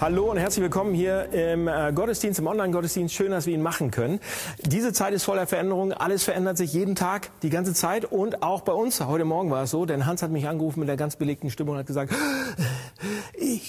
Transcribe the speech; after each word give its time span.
Hallo 0.00 0.30
und 0.30 0.36
herzlich 0.36 0.62
willkommen 0.62 0.94
hier 0.94 1.28
im 1.32 1.66
äh, 1.66 1.92
Gottesdienst, 1.92 2.38
im 2.38 2.46
Online-Gottesdienst. 2.46 3.12
Schön, 3.12 3.32
dass 3.32 3.46
wir 3.46 3.54
ihn 3.54 3.62
machen 3.62 3.90
können. 3.90 4.20
Diese 4.64 4.92
Zeit 4.92 5.12
ist 5.12 5.24
voller 5.24 5.48
Veränderung. 5.48 5.92
Alles 5.92 6.22
verändert 6.22 6.56
sich 6.56 6.72
jeden 6.72 6.94
Tag, 6.94 7.30
die 7.42 7.50
ganze 7.50 7.74
Zeit. 7.74 8.04
Und 8.04 8.44
auch 8.44 8.60
bei 8.60 8.72
uns. 8.72 9.00
Heute 9.00 9.24
Morgen 9.24 9.50
war 9.50 9.64
es 9.64 9.70
so, 9.70 9.86
denn 9.86 10.06
Hans 10.06 10.22
hat 10.22 10.30
mich 10.30 10.46
angerufen 10.46 10.78
mit 10.78 10.88
der 10.88 10.96
ganz 10.96 11.16
belegten 11.16 11.50
Stimme 11.50 11.72
und 11.72 11.78
hat 11.78 11.86
gesagt, 11.86 12.14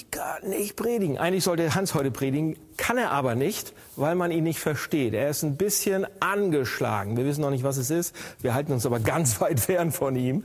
ich 0.00 0.48
nicht 0.48 0.76
predigen. 0.76 1.18
Eigentlich 1.18 1.44
sollte 1.44 1.74
Hans 1.74 1.94
heute 1.94 2.10
predigen, 2.10 2.56
kann 2.76 2.96
er 2.96 3.10
aber 3.10 3.34
nicht, 3.34 3.74
weil 3.96 4.14
man 4.14 4.30
ihn 4.30 4.44
nicht 4.44 4.58
versteht. 4.58 5.14
Er 5.14 5.28
ist 5.28 5.42
ein 5.42 5.56
bisschen 5.56 6.06
angeschlagen. 6.20 7.16
Wir 7.16 7.24
wissen 7.24 7.42
noch 7.42 7.50
nicht, 7.50 7.64
was 7.64 7.76
es 7.76 7.90
ist. 7.90 8.14
Wir 8.40 8.54
halten 8.54 8.72
uns 8.72 8.86
aber 8.86 9.00
ganz 9.00 9.40
weit 9.40 9.60
fern 9.60 9.92
von 9.92 10.16
ihm. 10.16 10.44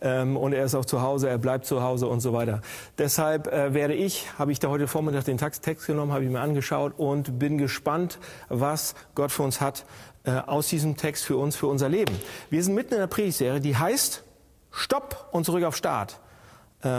Ähm, 0.00 0.36
und 0.36 0.52
er 0.52 0.64
ist 0.64 0.74
auch 0.74 0.84
zu 0.84 1.02
Hause, 1.02 1.28
er 1.28 1.38
bleibt 1.38 1.66
zu 1.66 1.82
Hause 1.82 2.06
und 2.06 2.20
so 2.20 2.32
weiter. 2.32 2.62
Deshalb 2.98 3.48
äh, 3.48 3.74
werde 3.74 3.94
ich, 3.94 4.26
habe 4.38 4.52
ich 4.52 4.60
da 4.60 4.68
heute 4.68 4.86
Vormittag 4.86 5.24
den 5.24 5.38
Text 5.38 5.86
genommen, 5.86 6.12
habe 6.12 6.24
ich 6.24 6.30
mir 6.30 6.40
angeschaut 6.40 6.94
und 6.96 7.38
bin 7.38 7.58
gespannt, 7.58 8.18
was 8.48 8.94
Gott 9.14 9.32
für 9.32 9.42
uns 9.42 9.60
hat 9.60 9.84
äh, 10.24 10.32
aus 10.32 10.68
diesem 10.68 10.96
Text 10.96 11.24
für 11.24 11.36
uns, 11.36 11.56
für 11.56 11.66
unser 11.66 11.88
Leben. 11.88 12.14
Wir 12.50 12.62
sind 12.62 12.74
mitten 12.74 12.94
in 12.94 13.00
der 13.00 13.06
Predigtserie, 13.06 13.60
die 13.60 13.76
heißt 13.76 14.24
Stopp 14.70 15.28
und 15.32 15.44
zurück 15.44 15.64
auf 15.64 15.76
Start 15.76 16.20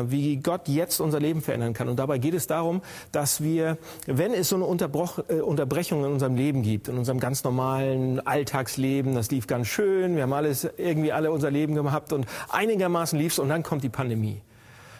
wie 0.07 0.37
Gott 0.37 0.67
jetzt 0.67 0.99
unser 0.99 1.19
Leben 1.19 1.41
verändern 1.41 1.73
kann. 1.73 1.89
Und 1.89 1.97
dabei 1.97 2.17
geht 2.17 2.33
es 2.33 2.47
darum, 2.47 2.81
dass 3.11 3.41
wir, 3.41 3.77
wenn 4.05 4.33
es 4.33 4.49
so 4.49 4.55
eine 4.55 4.65
äh, 4.65 5.41
Unterbrechung 5.41 6.03
in 6.03 6.11
unserem 6.11 6.35
Leben 6.35 6.61
gibt, 6.61 6.87
in 6.87 6.97
unserem 6.97 7.19
ganz 7.19 7.43
normalen 7.43 8.25
Alltagsleben, 8.25 9.15
das 9.15 9.31
lief 9.31 9.47
ganz 9.47 9.67
schön, 9.67 10.15
wir 10.15 10.23
haben 10.23 10.33
alles 10.33 10.67
irgendwie 10.77 11.11
alle 11.11 11.31
unser 11.31 11.51
Leben 11.51 11.75
gehabt 11.75 12.13
und 12.13 12.25
einigermaßen 12.49 13.17
lief's 13.17 13.39
und 13.39 13.49
dann 13.49 13.63
kommt 13.63 13.83
die 13.83 13.89
Pandemie 13.89 14.41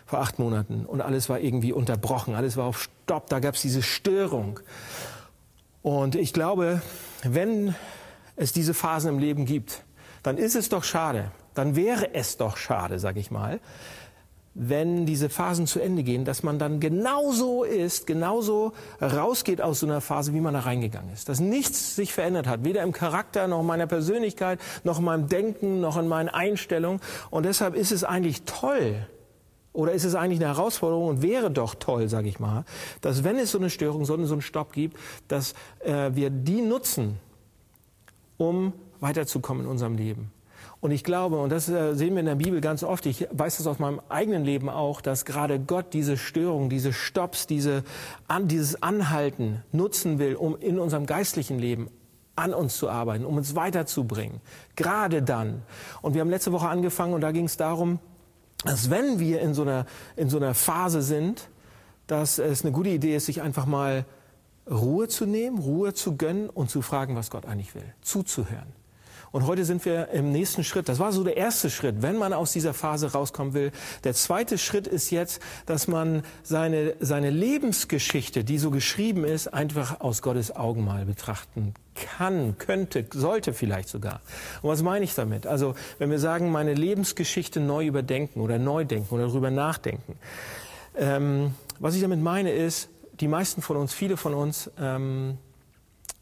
vor 0.06 0.20
acht 0.20 0.38
Monaten 0.38 0.86
und 0.86 1.02
alles 1.02 1.30
war 1.30 1.40
irgendwie 1.40 1.74
unterbrochen, 1.74 2.36
alles 2.36 2.58
war 2.58 2.66
auf 2.66 2.84
Stopp, 2.84 3.30
da 3.30 3.40
gab 3.40 3.56
es 3.56 3.62
diese 3.62 3.82
Störung. 3.82 4.60
Und 5.82 6.16
ich 6.16 6.34
glaube, 6.34 6.82
wenn 7.24 7.76
es 8.36 8.52
diese 8.52 8.74
Phasen 8.74 9.10
im 9.10 9.20
Leben 9.20 9.46
gibt, 9.46 9.84
dann 10.24 10.38
ist 10.38 10.56
es 10.56 10.70
doch 10.70 10.84
schade, 10.84 11.32
dann 11.54 11.76
wäre 11.76 12.14
es 12.14 12.38
doch 12.38 12.58
schade, 12.58 13.00
sag 13.00 13.18
ich 13.18 13.32
mal, 13.32 13.60
wenn 14.58 15.06
diese 15.06 15.30
Phasen 15.30 15.68
zu 15.68 15.82
Ende 15.82 16.02
gehen, 16.02 16.24
dass 16.24 16.42
man 16.42 16.58
dann 16.58 16.80
genauso 16.80 17.66
ist, 17.66 18.08
genauso 18.08 18.72
rausgeht 19.02 19.62
aus 19.62 19.82
so 19.82 19.86
einer 19.86 20.00
Phase, 20.00 20.34
wie 20.34 20.40
man 20.40 20.54
da 20.54 20.62
reingegangen 20.62 21.12
ist. 21.12 21.28
Dass 21.28 21.42
nichts 21.42 21.98
sich 21.98 22.14
verändert 22.14 22.48
hat, 22.48 22.64
weder 22.64 22.82
im 22.82 22.94
Charakter, 22.94 23.48
noch 23.48 23.60
in 23.60 23.68
meiner 23.68 23.86
Persönlichkeit, 23.86 24.60
noch 24.86 25.00
in 25.00 25.06
meinem 25.06 25.28
Denken, 25.28 25.82
noch 25.82 25.98
in 25.98 26.08
meinen 26.08 26.30
Einstellungen. 26.30 27.02
Und 27.30 27.46
deshalb 27.46 27.76
ist 27.76 27.92
es 27.92 28.06
eigentlich 28.06 28.44
toll, 28.44 29.06
oder 29.74 29.92
ist 29.92 30.06
es 30.06 30.16
eigentlich 30.16 30.40
eine 30.40 30.56
Herausforderung 30.56 31.10
und 31.10 31.22
wäre 31.22 31.52
doch 31.52 31.76
toll, 31.76 32.08
sage 32.08 32.30
ich 32.30 32.40
mal, 32.40 32.64
dass 33.02 33.26
wenn 33.26 33.38
es 33.38 33.52
so 33.52 33.58
eine 33.58 33.70
Störung, 33.70 34.06
so 34.06 34.14
einen 34.14 34.42
Stopp 34.42 34.72
gibt, 34.72 34.98
dass 35.28 35.54
äh, 35.80 36.12
wir 36.14 36.30
die 36.30 36.62
nutzen, 36.62 37.20
um 38.38 38.72
weiterzukommen 39.02 39.66
in 39.66 39.70
unserem 39.70 39.98
Leben. 39.98 40.32
Und 40.86 40.92
ich 40.92 41.04
glaube, 41.04 41.40
und 41.40 41.50
das 41.50 41.68
äh, 41.68 41.96
sehen 41.96 42.14
wir 42.14 42.20
in 42.20 42.28
der 42.28 42.36
Bibel 42.36 42.62
ganz 42.62 42.84
oft, 42.84 43.08
ich 43.08 43.28
weiß 43.32 43.58
das 43.58 43.66
aus 43.66 43.80
meinem 43.80 44.02
eigenen 44.08 44.46
Leben 44.46 44.70
auch, 44.70 45.02
dass 45.02 45.26
gerade 45.26 45.60
Gott 45.60 45.94
diese 45.94 46.16
Störung, 46.16 46.70
diese 46.70 46.94
Stopps, 46.94 47.48
diese, 47.48 47.84
an, 48.28 48.48
dieses 48.48 48.84
Anhalten 48.84 49.64
nutzen 49.72 50.20
will, 50.20 50.36
um 50.36 50.56
in 50.60 50.78
unserem 50.78 51.08
geistlichen 51.08 51.58
Leben 51.58 51.90
an 52.36 52.54
uns 52.54 52.78
zu 52.78 52.88
arbeiten, 52.88 53.26
um 53.26 53.36
uns 53.36 53.56
weiterzubringen. 53.56 54.42
Gerade 54.76 55.24
dann. 55.24 55.64
Und 56.04 56.14
wir 56.14 56.22
haben 56.22 56.30
letzte 56.30 56.52
Woche 56.52 56.70
angefangen 56.70 57.16
und 57.16 57.22
da 57.22 57.32
ging 57.32 57.46
es 57.46 57.58
darum, 57.58 57.98
dass 58.64 58.92
wenn 58.92 59.18
wir 59.18 59.42
in 59.42 59.56
so 59.56 59.64
einer, 59.64 59.88
in 60.16 60.30
so 60.30 60.38
einer 60.38 60.54
Phase 60.54 61.02
sind, 61.02 61.50
dass 62.06 62.38
es 62.38 62.62
eine 62.62 62.72
gute 62.72 62.90
Idee 62.90 63.16
ist, 63.16 63.26
sich 63.26 63.42
einfach 63.42 63.66
mal 63.66 64.06
Ruhe 64.70 65.08
zu 65.08 65.26
nehmen, 65.26 65.58
Ruhe 65.58 65.96
zu 65.96 66.16
gönnen 66.16 66.48
und 66.48 66.70
zu 66.70 66.84
fragen, 66.84 67.16
was 67.16 67.32
Gott 67.32 67.48
eigentlich 67.48 67.74
will, 67.74 67.92
zuzuhören. 68.02 68.85
Und 69.36 69.48
heute 69.48 69.66
sind 69.66 69.84
wir 69.84 70.12
im 70.12 70.32
nächsten 70.32 70.64
Schritt. 70.64 70.88
Das 70.88 71.00
war 71.00 71.12
so 71.12 71.26
der 71.26 71.36
erste 71.36 71.70
Schritt, 71.70 72.02
wenn 72.02 72.16
man 72.16 72.32
aus 72.32 72.54
dieser 72.54 72.74
Phase 72.74 73.12
rauskommen 73.12 73.54
will. 73.54 73.74
Der 74.06 74.14
zweite 74.14 74.58
Schritt 74.58 74.88
ist 74.88 75.10
jetzt, 75.10 75.42
dass 75.66 75.90
man 75.90 76.24
seine, 76.42 76.96
seine 77.02 77.32
Lebensgeschichte, 77.32 78.46
die 78.46 78.58
so 78.58 78.72
geschrieben 78.72 79.26
ist, 79.26 79.54
einfach 79.54 80.00
aus 80.00 80.22
Gottes 80.22 80.56
Augen 80.56 80.86
mal 80.86 81.04
betrachten 81.04 81.74
kann, 81.96 82.58
könnte, 82.60 83.06
sollte 83.14 83.52
vielleicht 83.52 83.90
sogar. 83.90 84.22
Und 84.62 84.70
was 84.70 84.82
meine 84.84 85.04
ich 85.04 85.14
damit? 85.16 85.48
Also, 85.48 85.76
wenn 85.98 86.10
wir 86.12 86.20
sagen, 86.20 86.50
meine 86.50 86.74
Lebensgeschichte 86.74 87.60
neu 87.60 87.86
überdenken 87.86 88.40
oder 88.40 88.58
neu 88.58 88.86
denken 88.86 89.14
oder 89.14 89.28
darüber 89.28 89.52
nachdenken. 89.52 90.18
Ähm, 90.96 91.56
was 91.80 91.94
ich 91.94 92.02
damit 92.02 92.22
meine 92.22 92.54
ist, 92.54 92.88
die 93.20 93.28
meisten 93.28 93.62
von 93.62 93.76
uns, 93.76 93.94
viele 93.94 94.16
von 94.16 94.34
uns, 94.34 94.72
ähm, 94.80 95.40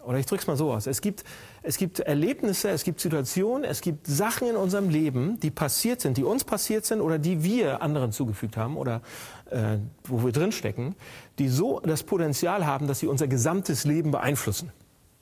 oder 0.05 0.19
ich 0.19 0.25
drücke 0.25 0.41
es 0.41 0.47
mal 0.47 0.57
so 0.57 0.71
aus, 0.71 0.87
es 0.87 1.01
gibt 1.01 1.23
es 1.61 1.77
gibt 1.77 1.99
Erlebnisse, 1.99 2.69
es 2.69 2.83
gibt 2.83 2.99
Situationen, 2.99 3.63
es 3.63 3.81
gibt 3.81 4.05
Sachen 4.05 4.49
in 4.49 4.55
unserem 4.55 4.89
Leben, 4.89 5.39
die 5.39 5.51
passiert 5.51 6.01
sind, 6.01 6.17
die 6.17 6.23
uns 6.23 6.43
passiert 6.43 6.85
sind 6.85 7.01
oder 7.01 7.19
die 7.19 7.43
wir 7.43 7.81
anderen 7.81 8.11
zugefügt 8.11 8.57
haben 8.57 8.75
oder 8.75 9.01
äh, 9.49 9.77
wo 10.03 10.25
wir 10.25 10.31
drinstecken, 10.31 10.95
die 11.39 11.47
so 11.47 11.79
das 11.79 12.03
Potenzial 12.03 12.65
haben, 12.65 12.87
dass 12.87 12.99
sie 12.99 13.07
unser 13.07 13.27
gesamtes 13.27 13.85
Leben 13.85 14.11
beeinflussen. 14.11 14.71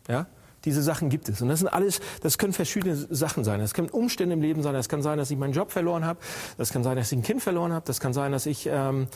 Ja? 0.07 0.27
Diese 0.65 0.83
Sachen 0.83 1.09
gibt 1.09 1.27
es. 1.29 1.41
Und 1.41 1.49
das 1.49 1.59
sind 1.59 1.67
alles, 1.67 2.01
das 2.21 2.37
können 2.37 2.53
verschiedene 2.53 2.95
Sachen 2.95 3.43
sein. 3.43 3.59
Das 3.59 3.73
können 3.73 3.89
Umstände 3.89 4.33
im 4.33 4.41
Leben 4.41 4.61
sein. 4.61 4.73
Das 4.73 4.89
kann 4.89 5.01
sein, 5.01 5.17
dass 5.17 5.31
ich 5.31 5.37
meinen 5.37 5.53
Job 5.53 5.71
verloren 5.71 6.05
habe. 6.05 6.19
Das 6.57 6.71
kann 6.71 6.83
sein, 6.83 6.97
dass 6.97 7.11
ich 7.11 7.17
ein 7.17 7.23
Kind 7.23 7.41
verloren 7.41 7.73
habe. 7.73 7.85
Das 7.85 7.99
kann 7.99 8.13
sein, 8.13 8.31
dass 8.31 8.45
ich 8.45 8.69
ähm, 8.71 9.07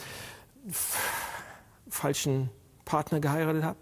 falschen 1.88 2.50
Partner 2.84 3.20
geheiratet 3.20 3.62
habe. 3.62 3.78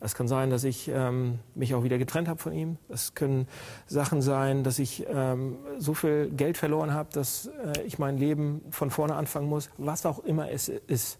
Es 0.00 0.14
kann 0.14 0.28
sein, 0.28 0.50
dass 0.50 0.62
ich 0.62 0.88
ähm, 0.88 1.40
mich 1.56 1.74
auch 1.74 1.82
wieder 1.82 1.98
getrennt 1.98 2.28
habe 2.28 2.40
von 2.40 2.52
ihm. 2.52 2.78
Es 2.88 3.14
können 3.14 3.48
Sachen 3.88 4.22
sein, 4.22 4.62
dass 4.62 4.78
ich 4.78 5.04
ähm, 5.08 5.56
so 5.78 5.92
viel 5.92 6.30
Geld 6.30 6.56
verloren 6.56 6.94
habe, 6.94 7.08
dass 7.12 7.46
äh, 7.46 7.82
ich 7.82 7.98
mein 7.98 8.16
Leben 8.16 8.62
von 8.70 8.90
vorne 8.90 9.16
anfangen 9.16 9.48
muss. 9.48 9.70
Was 9.76 10.06
auch 10.06 10.20
immer 10.20 10.50
es 10.50 10.68
ist. 10.68 11.18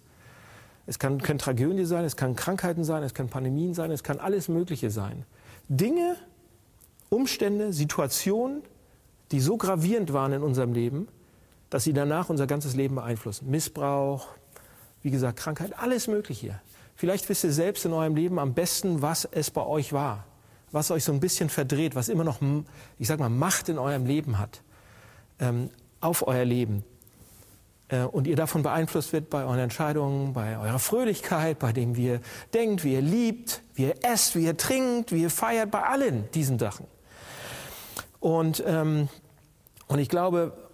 Es 0.87 0.99
kann, 0.99 1.21
können 1.21 1.39
Tragödien 1.39 1.87
sein, 1.87 2.05
es 2.05 2.17
kann 2.17 2.37
Krankheiten 2.37 2.85
sein, 2.85 3.03
es 3.03 3.15
kann 3.15 3.29
Pandemien 3.29 3.75
sein, 3.75 3.91
es 3.91 4.03
kann 4.03 4.21
alles 4.21 4.49
Mögliche 4.49 4.91
sein. 4.91 5.25
Dinge, 5.69 6.17
Umstände, 7.11 7.73
Situationen, 7.73 8.63
die 9.33 9.41
so 9.41 9.57
gravierend 9.57 10.13
waren 10.13 10.33
in 10.33 10.43
unserem 10.43 10.73
Leben, 10.73 11.09
dass 11.69 11.85
sie 11.85 11.93
danach 11.93 12.31
unser 12.31 12.47
ganzes 12.47 12.75
Leben 12.75 12.95
beeinflussen. 12.95 13.51
Missbrauch, 13.51 14.29
wie 15.03 15.11
gesagt, 15.11 15.39
Krankheit, 15.39 15.79
alles 15.79 16.07
Mögliche. 16.07 16.61
Vielleicht 16.99 17.29
wisst 17.29 17.45
ihr 17.45 17.53
selbst 17.53 17.85
in 17.85 17.93
eurem 17.93 18.17
Leben 18.17 18.41
am 18.41 18.55
besten, 18.55 19.03
was 19.03 19.25
es 19.25 19.53
bei 19.53 19.65
euch 19.65 19.93
war, 19.93 20.25
was 20.73 20.91
euch 20.91 21.05
so 21.05 21.13
ein 21.13 21.21
bisschen 21.21 21.49
verdreht, 21.49 21.95
was 21.95 22.09
immer 22.09 22.25
noch, 22.25 22.41
ich 22.99 23.07
sag 23.07 23.21
mal, 23.21 23.29
Macht 23.29 23.69
in 23.69 23.79
eurem 23.79 24.05
Leben 24.05 24.41
hat, 24.41 24.63
ähm, 25.39 25.71
auf 26.01 26.27
euer 26.27 26.45
Leben. 26.45 26.83
Äh, 27.87 28.01
und 28.01 28.27
ihr 28.27 28.35
davon 28.35 28.65
beeinflusst 28.65 29.13
wird 29.13 29.31
bei 29.31 29.45
euren 29.45 29.61
Entscheidungen, 29.61 30.33
bei 30.33 30.59
eurer 30.59 30.81
Fröhlichkeit, 30.81 31.61
bei 31.61 31.73
dem, 31.73 31.95
wie 31.95 32.07
ihr 32.07 32.21
denkt, 32.53 32.83
wie 32.83 32.95
ihr 32.95 33.01
liebt, 33.01 33.63
wie 33.77 33.85
ihr 33.85 33.95
esst, 34.03 34.35
wie 34.35 34.47
ihr 34.47 34.57
trinkt, 34.57 35.13
wie 35.13 35.23
ihr 35.23 35.31
feiert, 35.31 35.71
bei 35.71 35.85
allen 35.85 36.29
diesen 36.33 36.59
Sachen. 36.59 36.89
Und, 38.19 38.61
ähm, 38.67 39.09
und 39.87 40.01
ich 40.01 40.09
glaube, 40.09 40.68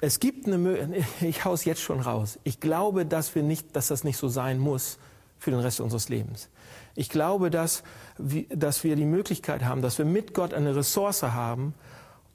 es 0.00 0.20
gibt 0.20 0.46
eine 0.46 0.58
Möglichkeit, 0.58 1.04
ich 1.20 1.44
hau's 1.44 1.64
jetzt 1.64 1.80
schon 1.80 2.00
raus. 2.00 2.38
Ich 2.44 2.60
glaube, 2.60 3.06
dass 3.06 3.34
wir 3.34 3.42
nicht, 3.42 3.76
dass 3.76 3.88
das 3.88 4.04
nicht 4.04 4.16
so 4.16 4.28
sein 4.28 4.58
muss 4.58 4.98
für 5.38 5.50
den 5.50 5.60
Rest 5.60 5.80
unseres 5.80 6.08
Lebens. 6.08 6.48
Ich 6.94 7.08
glaube, 7.08 7.50
dass, 7.50 7.82
dass 8.18 8.84
wir 8.84 8.96
die 8.96 9.04
Möglichkeit 9.04 9.64
haben, 9.64 9.80
dass 9.80 9.98
wir 9.98 10.04
mit 10.04 10.34
Gott 10.34 10.52
eine 10.52 10.74
Ressource 10.76 11.22
haben, 11.22 11.74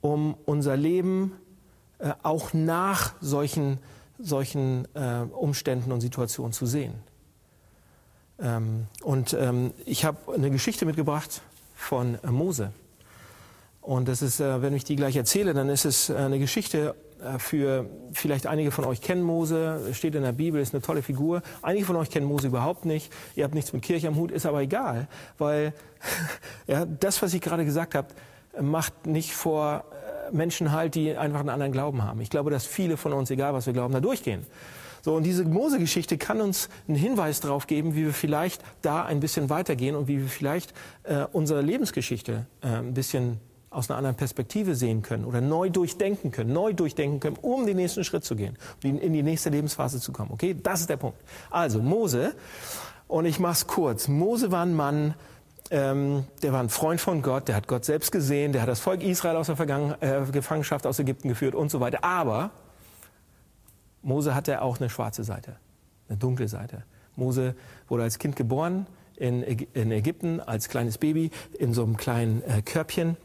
um 0.00 0.36
unser 0.44 0.76
Leben 0.76 1.32
äh, 1.98 2.12
auch 2.22 2.52
nach 2.52 3.14
solchen, 3.20 3.78
solchen 4.18 4.86
äh, 4.94 5.22
Umständen 5.32 5.92
und 5.92 6.00
Situationen 6.00 6.52
zu 6.52 6.66
sehen. 6.66 6.94
Ähm, 8.38 8.86
und 9.02 9.34
ähm, 9.34 9.72
ich 9.84 10.04
habe 10.04 10.34
eine 10.34 10.50
Geschichte 10.50 10.84
mitgebracht 10.84 11.42
von 11.74 12.18
äh, 12.22 12.30
Mose. 12.30 12.72
Und 13.86 14.08
das 14.08 14.20
ist, 14.20 14.40
äh, 14.40 14.62
wenn 14.62 14.74
ich 14.74 14.82
die 14.82 14.96
gleich 14.96 15.14
erzähle, 15.14 15.54
dann 15.54 15.68
ist 15.68 15.84
es 15.84 16.10
äh, 16.10 16.16
eine 16.16 16.40
Geschichte 16.40 16.96
äh, 17.22 17.38
für 17.38 17.88
vielleicht 18.12 18.48
einige 18.48 18.72
von 18.72 18.84
euch 18.84 19.00
kennen 19.00 19.22
Mose, 19.22 19.80
steht 19.92 20.16
in 20.16 20.24
der 20.24 20.32
Bibel, 20.32 20.60
ist 20.60 20.74
eine 20.74 20.82
tolle 20.82 21.02
Figur. 21.02 21.40
Einige 21.62 21.86
von 21.86 21.94
euch 21.94 22.10
kennen 22.10 22.26
Mose 22.26 22.48
überhaupt 22.48 22.84
nicht. 22.84 23.12
Ihr 23.36 23.44
habt 23.44 23.54
nichts 23.54 23.72
mit 23.72 23.82
Kirche 23.82 24.08
am 24.08 24.16
Hut, 24.16 24.32
ist 24.32 24.44
aber 24.44 24.60
egal, 24.60 25.06
weil 25.38 25.72
ja, 26.66 26.84
das, 26.84 27.22
was 27.22 27.32
ich 27.32 27.40
gerade 27.40 27.64
gesagt 27.64 27.94
habe, 27.94 28.08
macht 28.60 29.06
nicht 29.06 29.32
vor 29.34 29.84
Menschen 30.32 30.72
halt, 30.72 30.96
die 30.96 31.16
einfach 31.16 31.38
einen 31.38 31.50
anderen 31.50 31.70
Glauben 31.70 32.02
haben. 32.02 32.20
Ich 32.20 32.30
glaube, 32.30 32.50
dass 32.50 32.66
viele 32.66 32.96
von 32.96 33.12
uns, 33.12 33.30
egal 33.30 33.54
was 33.54 33.66
wir 33.66 33.72
glauben, 33.72 33.94
da 33.94 34.00
durchgehen. 34.00 34.44
So, 35.02 35.14
und 35.14 35.22
diese 35.22 35.44
Mose-Geschichte 35.44 36.18
kann 36.18 36.40
uns 36.40 36.68
einen 36.88 36.96
Hinweis 36.96 37.38
darauf 37.38 37.68
geben, 37.68 37.94
wie 37.94 38.06
wir 38.06 38.12
vielleicht 38.12 38.64
da 38.82 39.04
ein 39.04 39.20
bisschen 39.20 39.48
weitergehen 39.48 39.94
und 39.94 40.08
wie 40.08 40.18
wir 40.18 40.28
vielleicht 40.28 40.74
äh, 41.04 41.26
unsere 41.30 41.62
Lebensgeschichte 41.62 42.46
äh, 42.62 42.66
ein 42.66 42.92
bisschen 42.92 43.38
aus 43.76 43.90
einer 43.90 43.98
anderen 43.98 44.16
Perspektive 44.16 44.74
sehen 44.74 45.02
können 45.02 45.26
oder 45.26 45.42
neu 45.42 45.68
durchdenken 45.68 46.30
können, 46.30 46.52
neu 46.52 46.72
durchdenken 46.72 47.20
können, 47.20 47.36
um 47.42 47.66
den 47.66 47.76
nächsten 47.76 48.04
Schritt 48.04 48.24
zu 48.24 48.34
gehen, 48.34 48.56
in 48.82 49.12
die 49.12 49.22
nächste 49.22 49.50
Lebensphase 49.50 50.00
zu 50.00 50.12
kommen. 50.12 50.30
Okay, 50.32 50.56
das 50.60 50.80
ist 50.80 50.88
der 50.88 50.96
Punkt. 50.96 51.18
Also 51.50 51.82
Mose, 51.82 52.34
und 53.06 53.26
ich 53.26 53.38
mach's 53.38 53.66
kurz. 53.66 54.08
Mose 54.08 54.50
war 54.50 54.64
ein 54.64 54.74
Mann, 54.74 55.14
ähm, 55.70 56.24
der 56.42 56.54
war 56.54 56.60
ein 56.60 56.70
Freund 56.70 57.02
von 57.02 57.20
Gott, 57.20 57.48
der 57.48 57.54
hat 57.54 57.68
Gott 57.68 57.84
selbst 57.84 58.12
gesehen, 58.12 58.52
der 58.52 58.62
hat 58.62 58.68
das 58.68 58.80
Volk 58.80 59.02
Israel 59.02 59.36
aus 59.36 59.46
der 59.46 59.56
Vergangen 59.56 59.94
äh, 60.00 60.22
Gefangenschaft 60.32 60.86
aus 60.86 60.98
Ägypten 60.98 61.28
geführt 61.28 61.54
und 61.54 61.70
so 61.70 61.78
weiter. 61.80 62.02
Aber 62.02 62.52
Mose 64.00 64.34
hatte 64.34 64.62
auch 64.62 64.80
eine 64.80 64.88
schwarze 64.88 65.22
Seite, 65.22 65.56
eine 66.08 66.16
dunkle 66.16 66.48
Seite. 66.48 66.84
Mose 67.14 67.54
wurde 67.88 68.04
als 68.04 68.18
Kind 68.18 68.36
geboren 68.36 68.86
in, 69.16 69.42
in 69.42 69.92
Ägypten, 69.92 70.40
als 70.40 70.70
kleines 70.70 70.96
Baby, 70.96 71.30
in 71.58 71.74
so 71.74 71.82
einem 71.82 71.98
kleinen 71.98 72.42
äh, 72.42 72.62
Körbchen. 72.62 73.18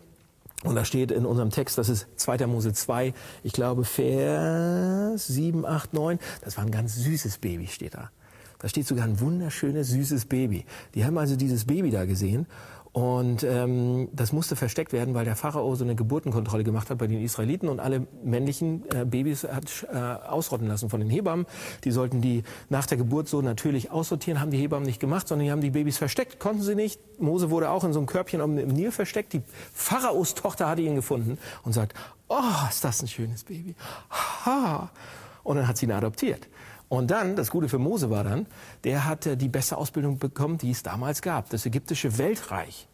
Und 0.63 0.75
da 0.75 0.85
steht 0.85 1.11
in 1.11 1.25
unserem 1.25 1.49
Text, 1.49 1.77
das 1.77 1.89
ist 1.89 2.07
2. 2.17 2.45
Mose 2.47 2.73
2, 2.73 3.13
ich 3.43 3.53
glaube 3.53 3.83
Vers 3.83 5.27
7, 5.27 5.65
8, 5.65 5.93
9, 5.93 6.19
das 6.43 6.57
war 6.57 6.65
ein 6.65 6.71
ganz 6.71 6.95
süßes 6.95 7.39
Baby, 7.39 7.67
steht 7.67 7.95
da. 7.95 8.11
Da 8.59 8.67
steht 8.67 8.85
sogar 8.85 9.05
ein 9.05 9.19
wunderschönes, 9.19 9.87
süßes 9.87 10.25
Baby. 10.25 10.65
Die 10.93 11.03
haben 11.03 11.17
also 11.17 11.35
dieses 11.35 11.65
Baby 11.65 11.89
da 11.89 12.05
gesehen 12.05 12.45
und 12.93 13.43
ähm, 13.43 14.09
das 14.11 14.33
musste 14.33 14.57
versteckt 14.57 14.91
werden, 14.91 15.13
weil 15.13 15.23
der 15.23 15.38
Pharao 15.38 15.75
so 15.75 15.85
eine 15.85 15.95
Geburtenkontrolle 15.95 16.65
gemacht 16.65 16.89
hat 16.89 16.97
bei 16.97 17.07
den 17.07 17.21
Israeliten 17.21 17.69
und 17.69 17.79
alle 17.79 18.05
männlichen 18.21 18.83
äh, 18.89 19.05
Babys 19.05 19.45
hat 19.45 19.88
äh, 19.93 19.97
ausrotten 19.97 20.67
lassen 20.67 20.89
von 20.89 20.99
den 20.99 21.09
Hebammen. 21.09 21.45
Die 21.85 21.91
sollten 21.91 22.19
die 22.19 22.43
nach 22.67 22.85
der 22.85 22.97
Geburt 22.97 23.29
so 23.29 23.41
natürlich 23.41 23.91
aussortieren, 23.91 24.41
haben 24.41 24.51
die 24.51 24.57
Hebammen 24.57 24.85
nicht 24.85 24.99
gemacht, 24.99 25.29
sondern 25.29 25.45
die 25.45 25.51
haben 25.51 25.61
die 25.61 25.69
Babys 25.69 25.97
versteckt, 25.97 26.39
konnten 26.39 26.63
sie 26.63 26.75
nicht. 26.75 26.99
Mose 27.17 27.49
wurde 27.49 27.69
auch 27.69 27.85
in 27.85 27.93
so 27.93 27.99
einem 27.99 28.07
Körbchen 28.07 28.41
im 28.41 28.67
Nil 28.67 28.91
versteckt. 28.91 29.31
Die 29.31 29.41
Pharaos 29.73 30.35
Tochter 30.35 30.67
hatte 30.67 30.81
ihn 30.81 30.95
gefunden 30.95 31.38
und 31.63 31.71
sagt, 31.71 31.93
oh, 32.27 32.67
ist 32.69 32.83
das 32.83 33.01
ein 33.01 33.07
schönes 33.07 33.45
Baby. 33.45 33.73
Ha. 34.45 34.89
Und 35.43 35.55
dann 35.55 35.67
hat 35.67 35.77
sie 35.77 35.85
ihn 35.85 35.93
adoptiert. 35.93 36.47
Und 36.91 37.09
dann, 37.09 37.38
das 37.38 37.51
Gute 37.51 37.69
für 37.69 37.79
Mose 37.79 38.09
war 38.09 38.25
dann, 38.25 38.47
der 38.83 39.05
hatte 39.05 39.38
die 39.38 39.47
beste 39.47 39.77
Ausbildung 39.77 40.19
bekommen, 40.19 40.57
die 40.57 40.71
es 40.71 40.83
damals 40.83 41.21
gab. 41.21 41.49
Das 41.49 41.65
ägyptische 41.65 42.17
Weltreich. 42.17 42.85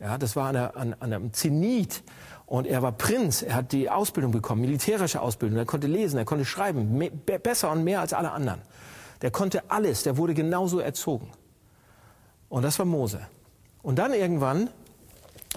Ja, 0.00 0.18
das 0.18 0.34
war 0.34 0.48
an, 0.48 0.56
an, 0.56 0.96
an 0.98 1.12
einem 1.12 1.32
Zenit. 1.32 2.02
Und 2.46 2.66
er 2.66 2.82
war 2.82 2.90
Prinz. 2.90 3.42
Er 3.42 3.54
hat 3.54 3.70
die 3.70 3.88
Ausbildung 3.88 4.32
bekommen, 4.32 4.62
militärische 4.62 5.22
Ausbildung. 5.22 5.58
Er 5.58 5.64
konnte 5.64 5.86
lesen, 5.86 6.18
er 6.18 6.24
konnte 6.24 6.44
schreiben. 6.44 6.98
Mehr, 6.98 7.10
besser 7.38 7.70
und 7.70 7.84
mehr 7.84 8.00
als 8.00 8.12
alle 8.12 8.32
anderen. 8.32 8.62
Der 9.22 9.30
konnte 9.30 9.70
alles. 9.70 10.02
Der 10.02 10.16
wurde 10.16 10.34
genauso 10.34 10.80
erzogen. 10.80 11.30
Und 12.48 12.64
das 12.64 12.80
war 12.80 12.86
Mose. 12.86 13.20
Und 13.80 14.00
dann 14.00 14.12
irgendwann 14.12 14.70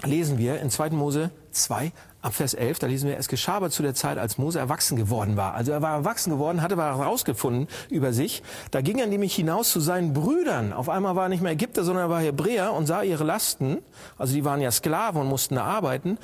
lesen 0.04 0.38
wir 0.38 0.60
in 0.60 0.70
2. 0.70 0.90
Mose 0.90 1.32
2, 1.50 1.90
ab 2.22 2.34
Vers 2.34 2.54
11, 2.54 2.78
da 2.78 2.86
lesen 2.86 3.08
wir, 3.08 3.16
es 3.16 3.28
geschah 3.28 3.54
aber 3.54 3.70
zu 3.70 3.82
der 3.82 3.94
Zeit, 3.94 4.18
als 4.18 4.36
Mose 4.36 4.58
erwachsen 4.58 4.96
geworden 4.96 5.36
war. 5.36 5.54
Also 5.54 5.72
er 5.72 5.80
war 5.80 5.94
erwachsen 5.94 6.30
geworden, 6.30 6.60
hatte 6.60 6.74
aber 6.74 6.98
herausgefunden 6.98 7.66
über 7.88 8.12
sich. 8.12 8.42
Da 8.70 8.82
ging 8.82 8.98
er 8.98 9.06
nämlich 9.06 9.34
hinaus 9.34 9.70
zu 9.70 9.80
seinen 9.80 10.12
Brüdern. 10.12 10.72
Auf 10.72 10.88
einmal 10.88 11.16
war 11.16 11.24
er 11.24 11.28
nicht 11.30 11.42
mehr 11.42 11.52
Ägypter, 11.52 11.82
sondern 11.82 12.06
er 12.06 12.10
war 12.10 12.20
Hebräer 12.20 12.72
und 12.74 12.86
sah 12.86 13.02
ihre 13.02 13.24
Lasten. 13.24 13.78
Also 14.18 14.34
die 14.34 14.44
waren 14.44 14.60
ja 14.60 14.70
Sklaven 14.70 15.22
und 15.22 15.28
mussten 15.28 15.54
da 15.54 15.64
arbeiten. 15.64 16.18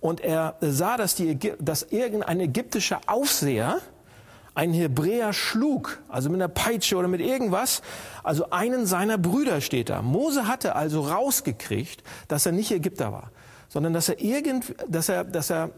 Und 0.00 0.20
er 0.20 0.54
sah, 0.60 0.96
dass, 0.96 1.16
die, 1.16 1.36
dass 1.58 1.82
irgendein 1.82 2.40
ägyptischer 2.40 3.00
Aufseher 3.06 3.78
einen 4.54 4.74
Hebräer 4.74 5.32
schlug, 5.32 5.98
also 6.08 6.28
mit 6.28 6.40
einer 6.40 6.48
Peitsche 6.48 6.96
oder 6.96 7.08
mit 7.08 7.20
irgendwas, 7.20 7.82
also 8.22 8.50
einen 8.50 8.86
seiner 8.86 9.16
Brüder 9.18 9.60
steht 9.60 9.88
da. 9.88 10.02
Mose 10.02 10.46
hatte 10.46 10.76
also 10.76 11.02
rausgekriegt, 11.02 12.02
dass 12.28 12.46
er 12.46 12.52
nicht 12.52 12.70
Ägypter 12.70 13.12
war 13.12 13.30
sondern 13.70 13.94
dass 13.94 14.10
er 14.10 14.20
irgend, 14.20 14.74
dass 14.86 15.08
er, 15.08 15.24
dass 15.24 15.48
er 15.48 15.70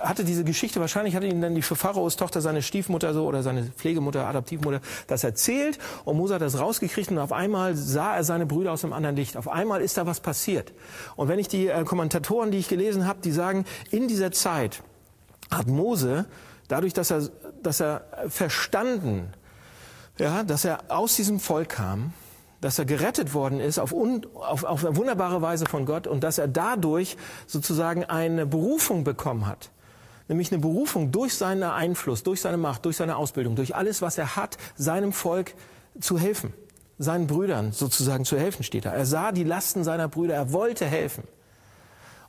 hatte 0.00 0.24
diese 0.24 0.44
Geschichte, 0.44 0.80
wahrscheinlich 0.80 1.14
hatte 1.14 1.26
ihn 1.26 1.42
dann 1.42 1.54
die 1.54 1.60
Pharaos 1.60 2.16
Tochter, 2.16 2.40
seine 2.40 2.62
Stiefmutter 2.62 3.12
so 3.12 3.26
oder 3.26 3.42
seine 3.42 3.64
Pflegemutter, 3.64 4.26
Adoptivmutter, 4.26 4.80
das 5.06 5.22
erzählt 5.22 5.78
und 6.04 6.16
Mose 6.16 6.34
hat 6.34 6.42
das 6.42 6.58
rausgekriegt 6.58 7.10
und 7.10 7.18
auf 7.18 7.32
einmal 7.32 7.76
sah 7.76 8.16
er 8.16 8.24
seine 8.24 8.46
Brüder 8.46 8.72
aus 8.72 8.84
einem 8.84 8.94
anderen 8.94 9.16
Licht. 9.16 9.36
Auf 9.36 9.48
einmal 9.48 9.82
ist 9.82 9.98
da 9.98 10.06
was 10.06 10.20
passiert. 10.20 10.72
Und 11.16 11.28
wenn 11.28 11.38
ich 11.38 11.48
die 11.48 11.68
äh, 11.68 11.84
Kommentatoren, 11.84 12.50
die 12.50 12.58
ich 12.58 12.68
gelesen 12.68 13.06
habe, 13.06 13.20
die 13.22 13.32
sagen, 13.32 13.64
in 13.90 14.08
dieser 14.08 14.32
Zeit 14.32 14.82
hat 15.50 15.66
Mose, 15.66 16.26
dadurch, 16.68 16.94
dass 16.94 17.10
er, 17.10 17.28
dass 17.62 17.80
er 17.80 18.06
verstanden, 18.28 19.28
ja, 20.18 20.42
dass 20.42 20.64
er 20.64 20.84
aus 20.88 21.16
diesem 21.16 21.40
Volk 21.40 21.70
kam, 21.70 22.14
dass 22.62 22.78
er 22.78 22.86
gerettet 22.86 23.34
worden 23.34 23.60
ist 23.60 23.78
auf, 23.78 23.92
un, 23.92 24.24
auf, 24.34 24.64
auf 24.64 24.84
eine 24.84 24.96
wunderbare 24.96 25.42
Weise 25.42 25.66
von 25.66 25.84
Gott 25.84 26.06
und 26.06 26.22
dass 26.22 26.38
er 26.38 26.48
dadurch 26.48 27.18
sozusagen 27.46 28.04
eine 28.04 28.46
Berufung 28.46 29.04
bekommen 29.04 29.46
hat. 29.46 29.70
Nämlich 30.28 30.52
eine 30.52 30.60
Berufung 30.60 31.10
durch 31.10 31.34
seinen 31.34 31.64
Einfluss, 31.64 32.22
durch 32.22 32.40
seine 32.40 32.56
Macht, 32.56 32.84
durch 32.84 32.96
seine 32.96 33.16
Ausbildung, 33.16 33.56
durch 33.56 33.74
alles, 33.74 34.00
was 34.00 34.16
er 34.16 34.36
hat, 34.36 34.56
seinem 34.76 35.12
Volk 35.12 35.54
zu 36.00 36.18
helfen. 36.18 36.54
Seinen 36.98 37.26
Brüdern 37.26 37.72
sozusagen 37.72 38.24
zu 38.24 38.38
helfen, 38.38 38.62
steht 38.62 38.84
da. 38.84 38.92
Er 38.92 39.06
sah 39.06 39.32
die 39.32 39.44
Lasten 39.44 39.82
seiner 39.82 40.06
Brüder, 40.08 40.34
er 40.34 40.52
wollte 40.52 40.86
helfen. 40.86 41.24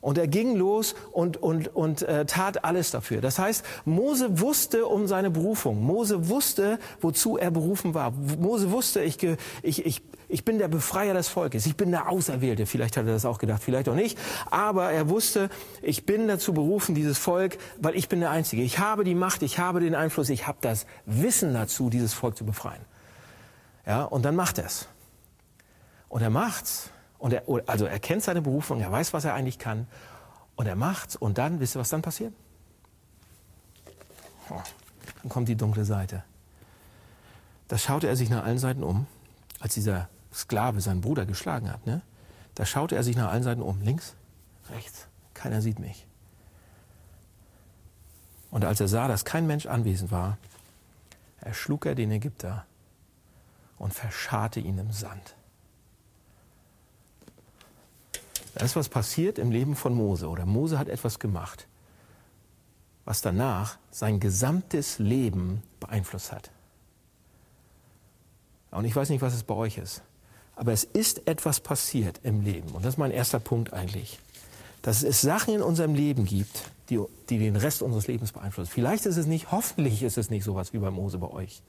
Und 0.04 0.18
er 0.18 0.28
ging 0.28 0.54
los 0.54 0.94
und, 1.12 1.42
und, 1.42 1.74
und 1.74 2.02
äh, 2.02 2.26
tat 2.26 2.62
alles 2.62 2.90
dafür. 2.90 3.22
Das 3.22 3.38
heißt, 3.38 3.64
Mose 3.86 4.38
wusste 4.38 4.84
um 4.84 5.06
seine 5.06 5.30
Berufung. 5.30 5.82
Mose 5.82 6.28
wusste, 6.28 6.78
wozu 7.00 7.38
er 7.38 7.50
berufen 7.50 7.94
war. 7.94 8.10
Mose 8.10 8.70
wusste, 8.70 9.00
ich, 9.00 9.22
ich, 9.62 9.86
ich, 9.86 10.02
ich 10.28 10.44
bin 10.44 10.58
der 10.58 10.68
Befreier 10.68 11.14
des 11.14 11.28
Volkes. 11.28 11.64
Ich 11.64 11.78
bin 11.78 11.90
der 11.90 12.10
Auserwählte. 12.10 12.66
Vielleicht 12.66 12.98
hat 12.98 13.06
er 13.06 13.14
das 13.14 13.24
auch 13.24 13.38
gedacht, 13.38 13.62
vielleicht 13.62 13.88
auch 13.88 13.94
nicht. 13.94 14.18
Aber 14.50 14.92
er 14.92 15.08
wusste, 15.08 15.48
ich 15.80 16.04
bin 16.04 16.28
dazu 16.28 16.52
berufen, 16.52 16.94
dieses 16.94 17.16
Volk, 17.16 17.56
weil 17.80 17.96
ich 17.96 18.10
bin 18.10 18.20
der 18.20 18.30
Einzige. 18.30 18.60
Ich 18.60 18.78
habe 18.78 19.04
die 19.04 19.14
Macht, 19.14 19.42
ich 19.42 19.58
habe 19.58 19.80
den 19.80 19.94
Einfluss, 19.94 20.28
ich 20.28 20.46
habe 20.46 20.58
das 20.60 20.84
Wissen 21.06 21.54
dazu, 21.54 21.88
dieses 21.88 22.12
Volk 22.12 22.36
zu 22.36 22.44
befreien. 22.44 22.82
Ja, 23.86 24.04
und 24.04 24.22
dann 24.26 24.36
macht 24.36 24.58
er 24.58 24.66
es. 24.66 24.86
Und 26.10 26.20
er 26.20 26.28
macht's. 26.28 26.90
Und 27.24 27.32
er, 27.32 27.44
also 27.64 27.86
er 27.86 27.98
kennt 28.00 28.22
seine 28.22 28.42
Berufung, 28.42 28.82
er 28.82 28.92
weiß, 28.92 29.14
was 29.14 29.24
er 29.24 29.32
eigentlich 29.32 29.58
kann. 29.58 29.86
Und 30.56 30.66
er 30.66 30.76
macht's. 30.76 31.16
Und 31.16 31.38
dann, 31.38 31.58
wisst 31.58 31.74
ihr, 31.74 31.78
was 31.80 31.88
dann 31.88 32.02
passiert? 32.02 32.34
Oh, 34.50 34.60
dann 35.22 35.30
kommt 35.30 35.48
die 35.48 35.56
dunkle 35.56 35.86
Seite. 35.86 36.22
Da 37.68 37.78
schaute 37.78 38.08
er 38.08 38.16
sich 38.16 38.28
nach 38.28 38.44
allen 38.44 38.58
Seiten 38.58 38.82
um, 38.82 39.06
als 39.58 39.72
dieser 39.72 40.10
Sklave 40.34 40.82
seinen 40.82 41.00
Bruder 41.00 41.24
geschlagen 41.24 41.72
hat. 41.72 41.86
Ne? 41.86 42.02
Da 42.56 42.66
schaute 42.66 42.94
er 42.94 43.02
sich 43.02 43.16
nach 43.16 43.32
allen 43.32 43.42
Seiten 43.42 43.62
um. 43.62 43.80
Links, 43.80 44.16
rechts. 44.68 45.06
Keiner 45.32 45.62
sieht 45.62 45.78
mich. 45.78 46.06
Und 48.50 48.66
als 48.66 48.80
er 48.80 48.88
sah, 48.88 49.08
dass 49.08 49.24
kein 49.24 49.46
Mensch 49.46 49.64
anwesend 49.64 50.10
war, 50.10 50.36
erschlug 51.40 51.86
er 51.86 51.94
den 51.94 52.10
Ägypter 52.10 52.66
und 53.78 53.94
verscharrte 53.94 54.60
ihn 54.60 54.76
im 54.76 54.92
Sand. 54.92 55.36
Da 58.54 58.64
ist 58.64 58.76
was 58.76 58.88
passiert 58.88 59.38
im 59.38 59.50
Leben 59.50 59.74
von 59.74 59.94
Mose 59.94 60.28
oder 60.28 60.46
Mose 60.46 60.78
hat 60.78 60.88
etwas 60.88 61.18
gemacht, 61.18 61.66
was 63.04 63.20
danach 63.20 63.78
sein 63.90 64.20
gesamtes 64.20 64.98
Leben 64.98 65.62
beeinflusst 65.80 66.32
hat. 66.32 66.50
Und 68.70 68.84
ich 68.84 68.94
weiß 68.94 69.10
nicht, 69.10 69.22
was 69.22 69.34
es 69.34 69.42
bei 69.42 69.54
euch 69.54 69.78
ist, 69.78 70.02
aber 70.56 70.72
es 70.72 70.84
ist 70.84 71.26
etwas 71.26 71.60
passiert 71.60 72.20
im 72.22 72.42
Leben. 72.42 72.70
Und 72.70 72.84
das 72.84 72.94
ist 72.94 72.98
mein 72.98 73.10
erster 73.10 73.40
Punkt 73.40 73.72
eigentlich. 73.72 74.18
Dass 74.82 75.02
es 75.02 75.20
Sachen 75.20 75.54
in 75.54 75.62
unserem 75.62 75.94
Leben 75.94 76.24
gibt, 76.24 76.64
die, 76.90 77.00
die 77.30 77.38
den 77.38 77.56
Rest 77.56 77.82
unseres 77.82 78.06
Lebens 78.06 78.32
beeinflussen. 78.32 78.70
Vielleicht 78.72 79.06
ist 79.06 79.16
es 79.16 79.26
nicht, 79.26 79.50
hoffentlich 79.50 80.02
ist 80.02 80.18
es 80.18 80.30
nicht 80.30 80.44
sowas 80.44 80.72
wie 80.72 80.78
bei 80.78 80.90
Mose 80.90 81.18
bei 81.18 81.30
euch. 81.30 81.62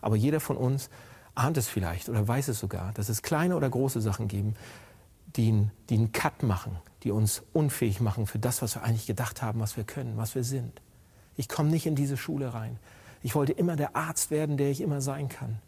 Aber 0.00 0.16
jeder 0.16 0.40
von 0.40 0.56
uns 0.56 0.90
ahnt 1.34 1.56
es 1.56 1.68
vielleicht 1.68 2.08
oder 2.08 2.26
weiß 2.26 2.48
es 2.48 2.58
sogar, 2.58 2.92
dass 2.94 3.08
es 3.08 3.22
kleine 3.22 3.56
oder 3.56 3.68
große 3.68 4.00
Sachen 4.00 4.28
geben, 4.28 4.56
die, 5.36 5.68
die 5.88 5.94
einen 5.94 6.12
Cut 6.12 6.42
machen, 6.42 6.76
die 7.02 7.10
uns 7.10 7.42
unfähig 7.52 8.00
machen 8.00 8.26
für 8.26 8.38
das, 8.38 8.62
was 8.62 8.74
wir 8.74 8.82
eigentlich 8.82 9.06
gedacht 9.06 9.42
haben, 9.42 9.60
was 9.60 9.76
wir 9.76 9.84
können, 9.84 10.16
was 10.16 10.34
wir 10.34 10.44
sind. 10.44 10.80
Ich 11.36 11.48
komme 11.48 11.70
nicht 11.70 11.86
in 11.86 11.96
diese 11.96 12.16
Schule 12.16 12.54
rein. 12.54 12.78
Ich 13.22 13.34
wollte 13.34 13.52
immer 13.52 13.76
der 13.76 13.96
Arzt 13.96 14.30
werden, 14.30 14.56
der 14.56 14.70
ich 14.70 14.80
immer 14.80 15.00
sein 15.00 15.28
kann. 15.28 15.58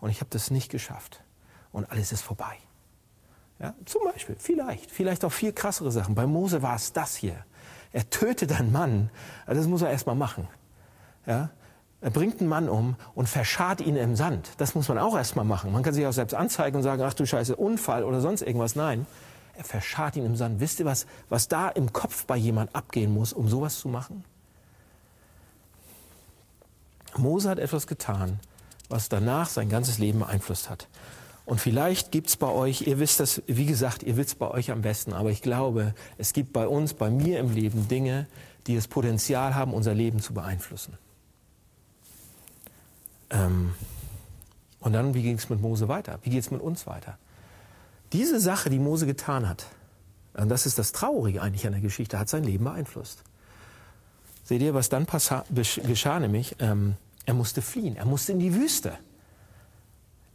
Und 0.00 0.10
ich 0.10 0.20
habe 0.20 0.30
das 0.30 0.50
nicht 0.50 0.70
geschafft. 0.70 1.22
Und 1.72 1.90
alles 1.90 2.12
ist 2.12 2.22
vorbei. 2.22 2.56
Ja, 3.58 3.74
zum 3.84 4.04
Beispiel, 4.04 4.36
vielleicht, 4.38 4.90
vielleicht 4.90 5.24
auch 5.24 5.32
viel 5.32 5.52
krassere 5.52 5.90
Sachen. 5.90 6.14
Bei 6.14 6.26
Mose 6.26 6.62
war 6.62 6.76
es 6.76 6.92
das 6.92 7.16
hier. 7.16 7.44
Er 7.92 8.08
tötet 8.08 8.52
einen 8.52 8.70
Mann. 8.70 9.10
Das 9.46 9.66
muss 9.66 9.82
er 9.82 9.90
erst 9.90 10.06
mal 10.06 10.14
machen. 10.14 10.46
Ja, 11.26 11.50
er 12.00 12.10
bringt 12.10 12.40
einen 12.40 12.48
Mann 12.48 12.68
um 12.68 12.96
und 13.14 13.28
verscharrt 13.28 13.80
ihn 13.80 13.96
im 13.96 14.14
Sand. 14.14 14.50
Das 14.58 14.74
muss 14.74 14.88
man 14.88 14.98
auch 14.98 15.16
erstmal 15.16 15.44
machen. 15.44 15.72
Man 15.72 15.82
kann 15.82 15.94
sich 15.94 16.06
auch 16.06 16.12
selbst 16.12 16.34
anzeigen 16.34 16.76
und 16.76 16.82
sagen, 16.82 17.02
ach 17.02 17.14
du 17.14 17.26
Scheiße, 17.26 17.56
Unfall 17.56 18.04
oder 18.04 18.20
sonst 18.20 18.42
irgendwas. 18.42 18.76
Nein, 18.76 19.06
er 19.56 19.64
verscharrt 19.64 20.14
ihn 20.14 20.24
im 20.24 20.36
Sand. 20.36 20.60
Wisst 20.60 20.78
ihr, 20.78 20.86
was, 20.86 21.06
was 21.28 21.48
da 21.48 21.68
im 21.68 21.92
Kopf 21.92 22.24
bei 22.26 22.36
jemand 22.36 22.74
abgehen 22.74 23.12
muss, 23.12 23.32
um 23.32 23.48
sowas 23.48 23.80
zu 23.80 23.88
machen? 23.88 24.24
Mose 27.16 27.50
hat 27.50 27.58
etwas 27.58 27.88
getan, 27.88 28.38
was 28.88 29.08
danach 29.08 29.48
sein 29.48 29.68
ganzes 29.68 29.98
Leben 29.98 30.20
beeinflusst 30.20 30.70
hat. 30.70 30.86
Und 31.46 31.60
vielleicht 31.60 32.12
gibt's 32.12 32.36
bei 32.36 32.48
euch, 32.48 32.82
ihr 32.82 33.00
wisst 33.00 33.18
das, 33.18 33.42
wie 33.46 33.66
gesagt, 33.66 34.04
ihr 34.04 34.16
wisst 34.16 34.38
bei 34.38 34.48
euch 34.48 34.70
am 34.70 34.82
besten, 34.82 35.14
aber 35.14 35.30
ich 35.30 35.42
glaube, 35.42 35.94
es 36.18 36.32
gibt 36.32 36.52
bei 36.52 36.68
uns, 36.68 36.94
bei 36.94 37.10
mir 37.10 37.40
im 37.40 37.52
Leben 37.52 37.88
Dinge, 37.88 38.26
die 38.66 38.76
das 38.76 38.86
Potenzial 38.86 39.54
haben, 39.54 39.72
unser 39.72 39.94
Leben 39.94 40.20
zu 40.20 40.34
beeinflussen. 40.34 40.96
Ähm, 43.30 43.74
und 44.80 44.92
dann, 44.92 45.14
wie 45.14 45.22
ging 45.22 45.36
es 45.36 45.48
mit 45.48 45.60
Mose 45.60 45.88
weiter? 45.88 46.18
Wie 46.22 46.30
geht 46.30 46.40
es 46.40 46.50
mit 46.50 46.60
uns 46.60 46.86
weiter? 46.86 47.18
Diese 48.12 48.40
Sache, 48.40 48.70
die 48.70 48.78
Mose 48.78 49.06
getan 49.06 49.48
hat, 49.48 49.66
und 50.34 50.48
das 50.48 50.66
ist 50.66 50.78
das 50.78 50.92
Traurige 50.92 51.42
eigentlich 51.42 51.66
an 51.66 51.72
der 51.72 51.82
Geschichte, 51.82 52.18
hat 52.18 52.28
sein 52.28 52.44
Leben 52.44 52.64
beeinflusst. 52.64 53.22
Seht 54.44 54.62
ihr, 54.62 54.72
was 54.72 54.88
dann 54.88 55.06
geschah 55.06 56.20
nämlich? 56.20 56.56
Ähm, 56.58 56.94
er 57.26 57.34
musste 57.34 57.60
fliehen, 57.60 57.96
er 57.96 58.06
musste 58.06 58.32
in 58.32 58.38
die 58.38 58.54
Wüste. 58.54 58.96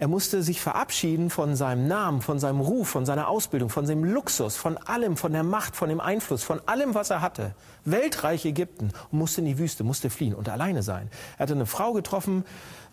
Er 0.04 0.10
musste 0.10 0.44
sich 0.44 0.60
verabschieden 0.60 1.30
von 1.30 1.56
seinem 1.56 1.88
Namen, 1.88 2.20
von 2.20 2.38
seinem 2.38 2.60
Ruf, 2.60 2.90
von 2.90 3.06
seiner 3.06 3.30
Ausbildung, 3.30 3.70
von 3.70 3.86
seinem 3.86 4.04
Luxus, 4.04 4.58
von 4.58 4.78
allem, 4.78 5.16
von 5.16 5.32
der 5.32 5.44
Macht, 5.44 5.78
von 5.78 5.88
dem 5.88 6.02
Einfluss, 6.02 6.44
von 6.44 6.60
allem, 6.66 6.94
was 6.94 7.10
er 7.10 7.22
hatte. 7.22 7.56
Weltreich 7.86 8.44
Ägypten 8.44 8.92
und 9.14 9.18
musste 9.18 9.40
in 9.40 9.46
die 9.46 9.58
Wüste, 9.58 9.86
musste 9.86 10.10
fliehen 10.10 10.36
und 10.36 10.50
alleine 10.50 10.84
sein. 10.84 11.10
Er 11.38 11.44
hatte 11.44 11.54
eine 11.54 11.66
Frau 11.66 11.94
getroffen 11.94 12.44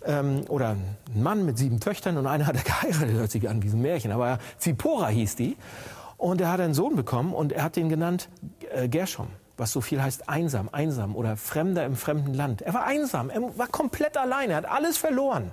ähm, 0.05 0.45
oder 0.47 0.69
einen 0.69 0.97
Mann 1.13 1.45
mit 1.45 1.59
sieben 1.59 1.81
Töchtern 1.81 2.17
und 2.17 2.29
eine 2.29 2.47
hat 2.47 2.55
er 2.55 2.63
geheiratet, 2.93 3.11
hört 3.11 3.33
sich 3.33 3.49
an 3.49 3.61
wie 3.65 3.71
ein 3.71 3.83
Märchen, 3.83 4.13
aber 4.13 4.39
Zipora 4.59 5.09
hieß 5.09 5.35
die. 5.35 5.57
Und 6.17 6.41
er 6.41 6.53
hat 6.53 6.61
einen 6.61 6.75
Sohn 6.75 6.95
bekommen 6.95 7.35
und 7.35 7.51
er 7.51 7.65
hat 7.65 7.77
ihn 7.77 7.89
genannt 7.89 8.29
äh, 8.73 8.89
Gershom 8.89 9.27
was 9.57 9.73
so 9.73 9.83
viel 9.83 10.01
heißt 10.01 10.27
einsam, 10.27 10.71
einsam 10.73 11.15
oder 11.15 11.37
Fremder 11.37 11.85
im 11.85 11.95
fremden 11.95 12.33
Land. 12.33 12.63
Er 12.63 12.73
war 12.73 12.85
einsam, 12.85 13.29
er 13.29 13.43
war 13.59 13.67
komplett 13.67 14.17
alleine, 14.17 14.55
er 14.55 14.57
hat 14.59 14.65
alles 14.65 14.97
verloren 14.97 15.51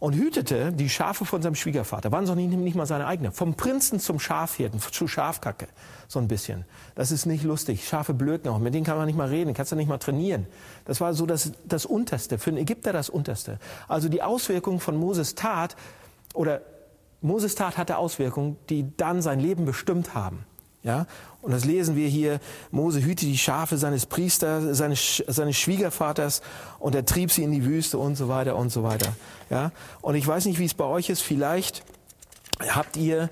und 0.00 0.14
hütete 0.14 0.72
die 0.72 0.88
Schafe 0.88 1.24
von 1.24 1.42
seinem 1.42 1.56
Schwiegervater. 1.56 2.12
Waren 2.12 2.26
so 2.26 2.34
nicht, 2.34 2.50
nicht 2.50 2.76
mal 2.76 2.86
seine 2.86 3.06
eigenen. 3.06 3.32
Vom 3.32 3.54
Prinzen 3.54 3.98
zum 3.98 4.20
Schafhirten, 4.20 4.80
zu 4.80 5.08
Schafkacke. 5.08 5.66
So 6.06 6.20
ein 6.20 6.28
bisschen. 6.28 6.64
Das 6.94 7.10
ist 7.10 7.26
nicht 7.26 7.42
lustig. 7.42 7.86
Schafe 7.86 8.14
blöken 8.14 8.48
auch. 8.50 8.58
Mit 8.58 8.74
denen 8.74 8.86
kann 8.86 8.96
man 8.96 9.06
nicht 9.06 9.16
mal 9.18 9.28
reden, 9.28 9.54
kannst 9.54 9.72
du 9.72 9.76
nicht 9.76 9.88
mal 9.88 9.98
trainieren. 9.98 10.46
Das 10.84 11.00
war 11.00 11.14
so 11.14 11.26
das, 11.26 11.52
das 11.64 11.84
Unterste. 11.84 12.38
Für 12.38 12.50
einen 12.50 12.58
Ägypter 12.58 12.92
das 12.92 13.10
Unterste. 13.10 13.58
Also 13.88 14.08
die 14.08 14.22
Auswirkungen 14.22 14.78
von 14.78 14.96
Moses 14.96 15.34
Tat 15.34 15.74
oder 16.32 16.62
Moses 17.20 17.56
Tat 17.56 17.76
hatte 17.76 17.98
Auswirkungen, 17.98 18.56
die 18.68 18.96
dann 18.96 19.20
sein 19.20 19.40
Leben 19.40 19.64
bestimmt 19.64 20.14
haben. 20.14 20.44
Ja? 20.82 21.06
Und 21.42 21.52
das 21.52 21.64
lesen 21.64 21.96
wir 21.96 22.08
hier. 22.08 22.40
Mose 22.70 23.02
hüte 23.02 23.26
die 23.26 23.38
Schafe 23.38 23.78
seines 23.78 24.06
Priesters, 24.06 24.76
seines, 24.76 25.22
seines 25.26 25.56
Schwiegervaters 25.56 26.42
und 26.78 26.94
er 26.94 27.04
trieb 27.04 27.30
sie 27.30 27.42
in 27.42 27.52
die 27.52 27.64
Wüste 27.64 27.98
und 27.98 28.16
so 28.16 28.28
weiter 28.28 28.56
und 28.56 28.70
so 28.70 28.82
weiter. 28.82 29.14
Ja? 29.50 29.72
Und 30.00 30.14
ich 30.14 30.26
weiß 30.26 30.46
nicht, 30.46 30.58
wie 30.58 30.64
es 30.64 30.74
bei 30.74 30.84
euch 30.84 31.10
ist. 31.10 31.20
Vielleicht 31.20 31.84
habt 32.60 32.96
ihr 32.96 33.30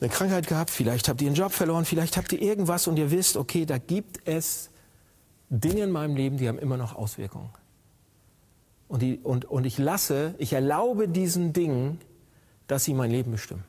eine 0.00 0.08
Krankheit 0.08 0.46
gehabt, 0.46 0.70
vielleicht 0.70 1.08
habt 1.08 1.20
ihr 1.20 1.26
einen 1.26 1.36
Job 1.36 1.52
verloren, 1.52 1.84
vielleicht 1.84 2.16
habt 2.16 2.32
ihr 2.32 2.40
irgendwas 2.40 2.86
und 2.86 2.98
ihr 2.98 3.10
wisst, 3.10 3.36
okay, 3.36 3.66
da 3.66 3.78
gibt 3.78 4.26
es 4.26 4.70
Dinge 5.50 5.82
in 5.82 5.90
meinem 5.90 6.16
Leben, 6.16 6.38
die 6.38 6.48
haben 6.48 6.58
immer 6.58 6.76
noch 6.76 6.94
Auswirkungen. 6.94 7.50
Und, 8.88 9.02
die, 9.02 9.18
und, 9.22 9.44
und 9.44 9.66
ich 9.66 9.78
lasse, 9.78 10.34
ich 10.38 10.52
erlaube 10.52 11.06
diesen 11.06 11.52
Dingen, 11.52 12.00
dass 12.66 12.84
sie 12.84 12.94
mein 12.94 13.10
Leben 13.10 13.32
bestimmen. 13.32 13.64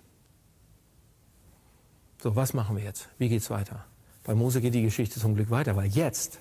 So, 2.21 2.35
was 2.35 2.53
machen 2.53 2.77
wir 2.77 2.83
jetzt? 2.83 3.07
Wie 3.17 3.29
geht's 3.29 3.49
weiter? 3.49 3.83
Bei 4.23 4.35
Mose 4.35 4.61
geht 4.61 4.75
die 4.75 4.83
Geschichte 4.83 5.19
zum 5.19 5.33
Glück 5.33 5.49
weiter, 5.49 5.75
weil 5.75 5.87
jetzt, 5.87 6.37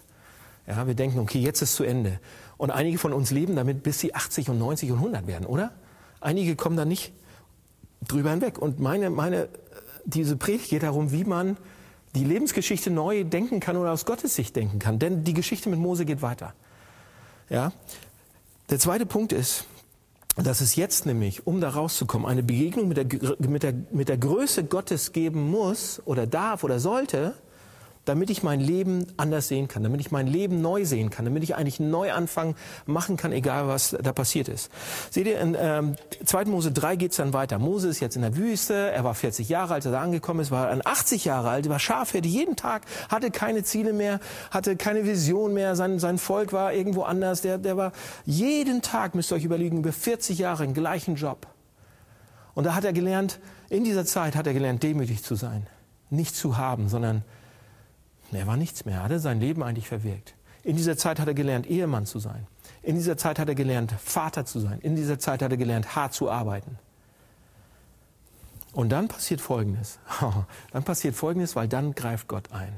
ja, 0.67 0.87
wir 0.87 0.95
denken, 0.95 1.19
okay, 1.19 1.39
jetzt 1.39 1.63
ist 1.63 1.75
zu 1.75 1.85
Ende. 1.85 2.21
Und 2.59 2.71
einige 2.71 2.99
von 2.99 3.15
uns 3.15 3.31
leben 3.31 3.57
damit, 3.57 3.83
bis 3.83 3.99
sie 3.99 4.15
80 4.15 4.51
und 4.51 4.59
90 4.59 4.91
und 4.91 4.99
100 4.99 5.27
werden, 5.27 5.47
oder? 5.47 5.73
Einige 6.21 6.55
kommen 6.55 6.77
da 6.77 6.85
nicht 6.85 7.15
drüber 8.07 8.31
hinweg. 8.31 8.59
Und 8.59 8.79
meine, 8.79 9.09
meine, 9.09 9.49
diese 10.05 10.37
Predigt 10.37 10.69
geht 10.69 10.83
darum, 10.83 11.13
wie 11.13 11.25
man 11.25 11.57
die 12.15 12.25
Lebensgeschichte 12.25 12.91
neu 12.91 13.25
denken 13.25 13.61
kann 13.61 13.79
oder 13.79 13.93
aus 13.93 14.05
Gottes 14.05 14.35
Sicht 14.35 14.57
denken 14.57 14.81
kann. 14.81 14.99
Denn 14.99 15.25
die 15.25 15.33
Geschichte 15.33 15.71
mit 15.71 15.79
Mose 15.79 16.05
geht 16.05 16.21
weiter. 16.21 16.53
Ja? 17.49 17.73
Der 18.69 18.79
zweite 18.79 19.07
Punkt 19.07 19.33
ist, 19.33 19.65
dass 20.37 20.61
es 20.61 20.77
jetzt 20.77 21.07
nämlich, 21.07 21.47
um 21.47 21.61
da 21.61 21.71
rauszukommen, 21.71 22.27
eine 22.27 22.43
Begegnung 22.43 22.89
mit 22.89 22.97
der, 22.97 23.07
mit 23.39 23.63
der, 23.63 23.75
mit 23.91 24.09
der 24.09 24.19
Größe 24.19 24.65
Gottes 24.65 25.13
geben 25.13 25.51
muss 25.51 26.01
oder 26.05 26.27
darf 26.27 26.65
oder 26.65 26.79
sollte, 26.79 27.35
damit 28.11 28.29
ich 28.29 28.43
mein 28.43 28.59
Leben 28.61 29.07
anders 29.17 29.49
sehen 29.49 29.69
kann, 29.69 29.83
damit 29.85 30.01
ich 30.01 30.11
mein 30.11 30.27
Leben 30.27 30.61
neu 30.61 30.85
sehen 30.85 31.11
kann, 31.11 31.25
damit 31.25 31.45
ich 31.45 31.55
eigentlich 31.55 31.79
einen 31.79 31.91
Neuanfang 31.91 32.57
machen 32.87 33.17
kann, 33.17 33.31
egal 33.31 33.69
was 33.69 33.97
da 34.03 34.13
passiert 34.13 34.49
ist. 34.49 34.71
Seht 35.11 35.27
ihr, 35.27 35.41
in 35.41 35.57
ähm, 35.59 35.95
2. 36.25 36.47
Mose 36.47 36.73
3 36.73 36.97
geht's 36.97 37.17
dann 37.17 37.33
weiter. 37.33 37.59
Mose 37.59 37.89
ist 37.89 38.01
jetzt 38.01 38.17
in 38.17 38.23
der 38.23 38.37
Wüste, 38.37 38.75
er 38.75 39.05
war 39.05 39.15
40 39.15 39.49
Jahre 39.49 39.75
alt, 39.75 39.87
als 39.87 39.95
er 39.95 40.01
angekommen 40.01 40.41
ist, 40.41 40.51
war 40.51 40.69
dann 40.69 40.83
80 40.85 41.25
Jahre 41.25 41.51
alt, 41.51 41.69
war 41.69 41.79
Schafherde 41.79 42.29
jeden 42.29 42.57
Tag, 42.57 42.83
hatte 43.09 43.31
keine 43.31 43.63
Ziele 43.63 43.93
mehr, 43.93 44.21
hatte 44.51 44.77
keine 44.77 45.05
Vision 45.05 45.55
mehr, 45.55 45.77
sein, 45.77 45.99
sein 45.99 46.19
Volk 46.19 46.53
war 46.53 46.73
irgendwo 46.73 47.03
anders, 47.03 47.41
der, 47.43 47.59
der 47.59 47.77
war 47.77 47.93
jeden 48.27 48.83
Tag, 48.83 49.15
müsst 49.15 49.31
ihr 49.31 49.37
euch 49.37 49.45
überlegen, 49.45 49.79
über 49.79 49.93
40 49.93 50.39
Jahre 50.39 50.65
im 50.65 50.75
gleichen 50.75 51.15
Job. 51.15 51.47
Und 52.55 52.65
da 52.65 52.75
hat 52.75 52.85
er 52.85 52.93
gelernt, 52.93 53.39
in 53.69 53.85
dieser 53.85 54.05
Zeit 54.05 54.37
hat 54.37 54.47
er 54.47 54.53
gelernt, 54.53 54.83
demütig 54.83 55.23
zu 55.23 55.35
sein. 55.35 55.67
Nicht 56.11 56.35
zu 56.35 56.57
haben, 56.57 56.89
sondern 56.89 57.23
er 58.39 58.47
war 58.47 58.57
nichts 58.57 58.85
mehr. 58.85 58.97
Er 58.97 59.03
hatte 59.05 59.21
sein 59.21 59.41
Leben 59.41 59.63
eigentlich 59.63 59.89
verwirkt. 59.89 60.35
In 60.63 60.77
dieser 60.77 60.97
Zeit 60.97 61.19
hat 61.19 61.29
er 61.29 61.35
gelernt, 61.35 61.67
Ehemann 61.67 62.07
zu 62.07 62.19
sein. 62.19 62.47
In 62.83 62.95
dieser 62.95 63.17
Zeit 63.17 63.39
hat 63.39 63.49
er 63.49 63.55
gelernt, 63.55 63.93
Vater 63.93 64.45
zu 64.45 64.61
sein. 64.61 64.79
In 64.81 64.97
dieser 64.97 65.19
Zeit 65.19 65.43
hat 65.43 65.51
er 65.51 65.57
gelernt, 65.57 65.97
hart 65.97 66.13
zu 66.13 66.31
arbeiten. 66.31 66.79
Und 68.73 68.91
dann 68.91 69.09
passiert 69.09 69.41
Folgendes. 69.41 69.99
dann 70.73 70.85
passiert 70.85 71.15
Folgendes, 71.15 71.57
weil 71.57 71.69
dann 71.69 71.95
greift 71.95 72.29
Gott 72.29 72.53
ein. 72.53 72.73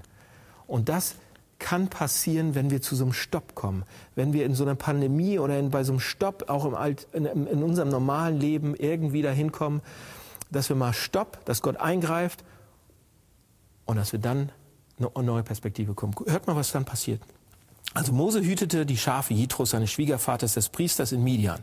Und 0.67 0.89
das 0.89 1.17
kann 1.59 1.89
passieren, 1.89 2.55
wenn 2.55 2.71
wir 2.71 2.83
zu 2.83 2.97
so 2.97 3.05
einem 3.05 3.13
Stopp 3.13 3.55
kommen. 3.55 3.85
Wenn 4.15 4.33
wir 4.33 4.45
in 4.47 4.55
so 4.55 4.65
einer 4.65 4.75
Pandemie 4.75 5.39
oder 5.39 5.59
in, 5.59 5.71
bei 5.71 5.85
so 5.85 5.93
einem 5.93 6.01
Stopp 6.01 6.49
auch 6.49 6.65
im 6.65 6.75
Alt, 6.75 7.07
in, 7.13 7.25
in 7.25 7.63
unserem 7.63 7.89
normalen 7.89 8.39
Leben 8.39 8.75
irgendwie 8.75 9.23
dahin 9.23 9.53
kommen, 9.53 9.81
dass 10.51 10.69
wir 10.69 10.77
mal 10.77 10.93
Stopp, 10.93 11.45
dass 11.45 11.63
Gott 11.63 11.77
eingreift 11.77 12.45
und 13.87 13.97
dass 13.97 14.13
wir 14.13 14.19
dann 14.19 14.51
eine 15.15 15.25
neue 15.25 15.43
Perspektive 15.43 15.95
kommen. 15.95 16.15
Hört 16.27 16.47
mal, 16.47 16.57
was 16.57 16.73
dann 16.73 16.85
passiert. 16.85 17.23
Also 17.95 18.13
Mose 18.13 18.41
hütete 18.41 18.87
die 18.87 18.97
Schafe 18.97 19.35
Jitros, 19.35 19.71
seines 19.71 19.91
Schwiegervaters, 19.91 20.55
des 20.55 20.69
Priesters 20.69 21.13
in 21.13 21.23
Midian. 21.23 21.61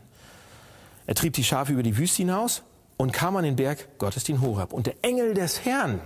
Er 1.06 1.14
trieb 1.14 1.32
die 1.32 1.44
Schafe 1.44 1.72
über 1.72 1.82
die 1.82 1.96
Wüste 1.96 2.18
hinaus 2.18 2.62
und 2.96 3.12
kam 3.12 3.36
an 3.36 3.44
den 3.44 3.56
Berg 3.56 3.98
Gottes, 3.98 4.24
den 4.24 4.40
Horab. 4.40 4.72
Und 4.72 4.86
der 4.86 4.94
Engel 5.02 5.34
des 5.34 5.64
Herrn 5.64 6.00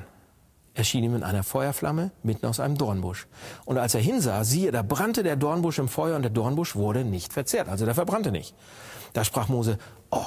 erschien 0.75 1.05
ihm 1.05 1.14
in 1.14 1.23
einer 1.23 1.43
Feuerflamme 1.43 2.11
mitten 2.23 2.47
aus 2.47 2.59
einem 2.59 2.76
Dornbusch. 2.76 3.26
Und 3.64 3.79
als 3.79 3.95
er 3.95 4.00
hinsah, 4.00 4.45
siehe, 4.45 4.73
da 4.73 4.83
brannte 4.83 5.23
der 5.23 5.37
Dornbusch 5.37 5.79
im 5.79 5.88
Feuer 5.88 6.17
und 6.17 6.23
der 6.23 6.31
Dornbusch 6.31 6.75
wurde 6.75 7.05
nicht 7.05 7.33
verzehrt. 7.33 7.69
Also 7.69 7.85
der 7.85 7.95
verbrannte 7.95 8.33
nicht. 8.33 8.55
Da 9.12 9.25
sprach 9.25 9.49
Mose, 9.49 9.79
oh, 10.11 10.25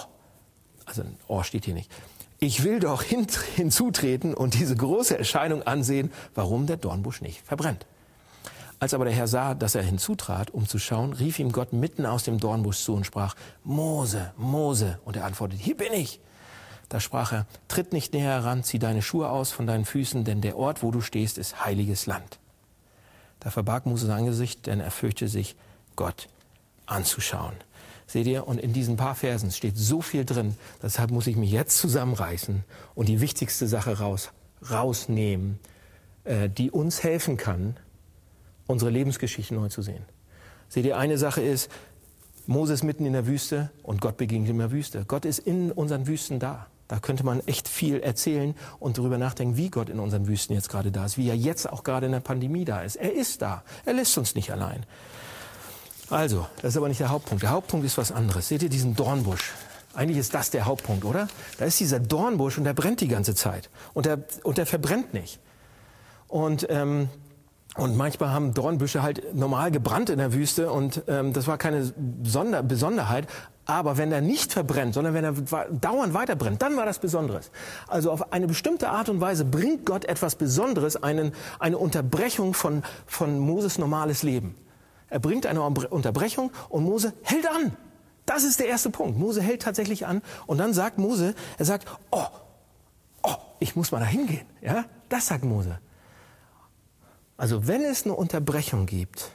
also 0.85 1.03
oh 1.27 1.43
steht 1.43 1.65
hier 1.65 1.73
nicht. 1.73 1.91
Ich 2.39 2.63
will 2.63 2.79
doch 2.79 3.01
hin, 3.01 3.25
hinzutreten 3.55 4.33
und 4.33 4.53
diese 4.53 4.75
große 4.75 5.17
Erscheinung 5.17 5.63
ansehen, 5.63 6.11
warum 6.35 6.67
der 6.67 6.77
Dornbusch 6.77 7.21
nicht 7.21 7.41
verbrennt. 7.45 7.85
Als 8.79 8.93
aber 8.93 9.05
der 9.05 9.13
Herr 9.13 9.27
sah, 9.27 9.55
dass 9.55 9.73
er 9.73 9.81
hinzutrat, 9.81 10.51
um 10.51 10.67
zu 10.67 10.77
schauen, 10.77 11.13
rief 11.13 11.39
ihm 11.39 11.51
Gott 11.51 11.73
mitten 11.73 12.05
aus 12.05 12.23
dem 12.23 12.39
Dornbusch 12.39 12.79
zu 12.79 12.93
und 12.93 13.05
sprach, 13.05 13.35
Mose, 13.63 14.33
Mose. 14.37 14.99
Und 15.03 15.15
er 15.15 15.25
antwortete, 15.25 15.61
hier 15.61 15.75
bin 15.75 15.93
ich. 15.93 16.19
Da 16.89 16.99
sprach 16.99 17.33
er, 17.33 17.47
tritt 17.67 17.91
nicht 17.91 18.13
näher 18.13 18.33
heran, 18.33 18.63
zieh 18.63 18.79
deine 18.79 19.01
Schuhe 19.01 19.29
aus 19.29 19.51
von 19.51 19.65
deinen 19.65 19.85
Füßen, 19.85 20.23
denn 20.23 20.41
der 20.41 20.57
Ort, 20.57 20.83
wo 20.83 20.91
du 20.91 21.01
stehst, 21.01 21.39
ist 21.39 21.65
heiliges 21.65 22.05
Land. 22.05 22.39
Da 23.39 23.49
verbarg 23.49 23.87
Mose 23.87 24.05
sein 24.05 24.19
Angesicht, 24.19 24.67
denn 24.67 24.79
er 24.79 24.91
fürchte 24.91 25.27
sich, 25.27 25.55
Gott 25.95 26.29
anzuschauen. 26.85 27.55
Seht 28.07 28.25
ihr? 28.25 28.47
Und 28.47 28.59
in 28.59 28.71
diesen 28.71 28.95
paar 28.95 29.15
Versen 29.15 29.51
steht 29.51 29.77
so 29.77 30.01
viel 30.01 30.23
drin. 30.23 30.55
Deshalb 30.81 31.11
muss 31.11 31.27
ich 31.27 31.35
mich 31.35 31.51
jetzt 31.51 31.77
zusammenreißen 31.77 32.63
und 32.95 33.09
die 33.09 33.19
wichtigste 33.19 33.67
Sache 33.67 33.99
raus, 33.99 34.31
rausnehmen, 34.69 35.59
äh, 36.23 36.49
die 36.49 36.71
uns 36.71 37.03
helfen 37.03 37.35
kann, 37.35 37.75
unsere 38.65 38.91
Lebensgeschichte 38.91 39.53
neu 39.53 39.67
zu 39.67 39.81
sehen. 39.81 40.05
Seht 40.69 40.85
ihr, 40.85 40.97
eine 40.97 41.17
Sache 41.17 41.41
ist, 41.41 41.69
Moses 42.45 42.81
mitten 42.81 43.05
in 43.05 43.11
der 43.11 43.27
Wüste 43.27 43.71
und 43.83 43.99
Gott 43.99 44.15
begegnet 44.15 44.51
in 44.51 44.57
der 44.57 44.71
Wüste. 44.71 45.03
Gott 45.05 45.25
ist 45.25 45.39
in 45.39 45.71
unseren 45.71 46.07
Wüsten 46.07 46.39
da. 46.39 46.67
Da 46.87 46.99
könnte 46.99 47.25
man 47.25 47.41
echt 47.45 47.67
viel 47.67 47.99
erzählen 47.99 48.55
und 48.79 48.97
darüber 48.97 49.17
nachdenken, 49.17 49.57
wie 49.57 49.69
Gott 49.69 49.89
in 49.89 49.99
unseren 49.99 50.27
Wüsten 50.27 50.53
jetzt 50.53 50.69
gerade 50.69 50.89
da 50.89 51.05
ist, 51.05 51.17
wie 51.17 51.27
er 51.27 51.35
jetzt 51.35 51.69
auch 51.69 51.83
gerade 51.83 52.05
in 52.05 52.13
der 52.13 52.21
Pandemie 52.21 52.63
da 52.63 52.81
ist. 52.81 52.95
Er 52.95 53.13
ist 53.13 53.41
da. 53.41 53.63
Er 53.85 53.93
lässt 53.93 54.17
uns 54.17 54.35
nicht 54.35 54.51
allein. 54.51 54.85
Also, 56.09 56.47
das 56.61 56.73
ist 56.73 56.77
aber 56.77 56.87
nicht 56.87 56.99
der 56.99 57.09
Hauptpunkt. 57.09 57.43
Der 57.43 57.51
Hauptpunkt 57.51 57.85
ist 57.85 57.97
was 57.97 58.11
anderes. 58.11 58.47
Seht 58.47 58.63
ihr 58.63 58.69
diesen 58.69 58.95
Dornbusch? 58.95 59.53
Eigentlich 59.93 60.17
ist 60.17 60.33
das 60.33 60.49
der 60.51 60.65
Hauptpunkt, 60.65 61.03
oder? 61.05 61.27
Da 61.57 61.65
ist 61.65 61.79
dieser 61.79 61.99
Dornbusch 61.99 62.57
und 62.57 62.63
der 62.63 62.73
brennt 62.73 63.01
die 63.01 63.07
ganze 63.07 63.35
Zeit. 63.35 63.69
Und 63.93 64.05
der, 64.05 64.19
und 64.43 64.57
der 64.57 64.65
verbrennt 64.65 65.13
nicht. 65.13 65.39
Und 66.27 66.67
ähm, 66.69 67.09
Und 67.77 67.95
manchmal 67.95 68.31
haben 68.31 68.53
Dornbüsche 68.53 69.03
halt 69.03 69.35
normal 69.35 69.69
gebrannt 69.71 70.09
in 70.09 70.17
der 70.17 70.33
Wüste 70.33 70.71
und 70.71 71.03
ähm, 71.07 71.31
das 71.33 71.45
war 71.45 71.57
keine 71.57 71.93
Sonder 72.23 72.63
Besonderheit. 72.63 73.27
Aber 73.65 73.97
wenn 73.97 74.11
er 74.11 74.21
nicht 74.21 74.53
verbrennt, 74.53 74.93
sondern 74.93 75.13
wenn 75.13 75.25
er 75.25 75.33
dauernd 75.69 76.13
weiterbrennt, 76.13 76.61
dann 76.61 76.77
war 76.77 76.85
das 76.85 76.99
Besonderes. 76.99 77.51
Also 77.87 78.11
auf 78.11 78.31
eine 78.31 78.47
bestimmte 78.47 78.89
Art 78.89 79.09
und 79.09 79.19
Weise 79.21 79.45
bringt 79.45 79.85
Gott 79.85 80.05
etwas 80.05 80.35
Besonderes, 80.35 81.03
einen, 81.03 81.33
eine 81.59 81.77
Unterbrechung 81.77 82.53
von, 82.53 82.81
von 83.05 83.37
Moses 83.39 83.77
normales 83.77 84.23
Leben. 84.23 84.55
Er 85.09 85.19
bringt 85.19 85.45
eine 85.45 85.61
Unterbrechung 85.63 86.51
und 86.69 86.83
Mose 86.83 87.13
hält 87.23 87.47
an. 87.47 87.75
Das 88.25 88.43
ist 88.43 88.59
der 88.59 88.67
erste 88.67 88.89
Punkt. 88.89 89.17
Mose 89.17 89.41
hält 89.41 89.61
tatsächlich 89.61 90.05
an 90.05 90.21
und 90.47 90.57
dann 90.57 90.73
sagt 90.73 90.97
Mose, 90.97 91.33
er 91.57 91.65
sagt, 91.65 91.87
oh, 92.11 92.25
oh, 93.23 93.35
ich 93.59 93.75
muss 93.75 93.91
mal 93.91 93.99
da 93.99 94.05
hingehen. 94.05 94.45
Ja, 94.61 94.85
das 95.07 95.27
sagt 95.27 95.45
Mose. 95.45 95.79
Also 97.37 97.67
wenn 97.67 97.83
es 97.85 98.03
eine 98.03 98.15
Unterbrechung 98.15 98.85
gibt, 98.85 99.31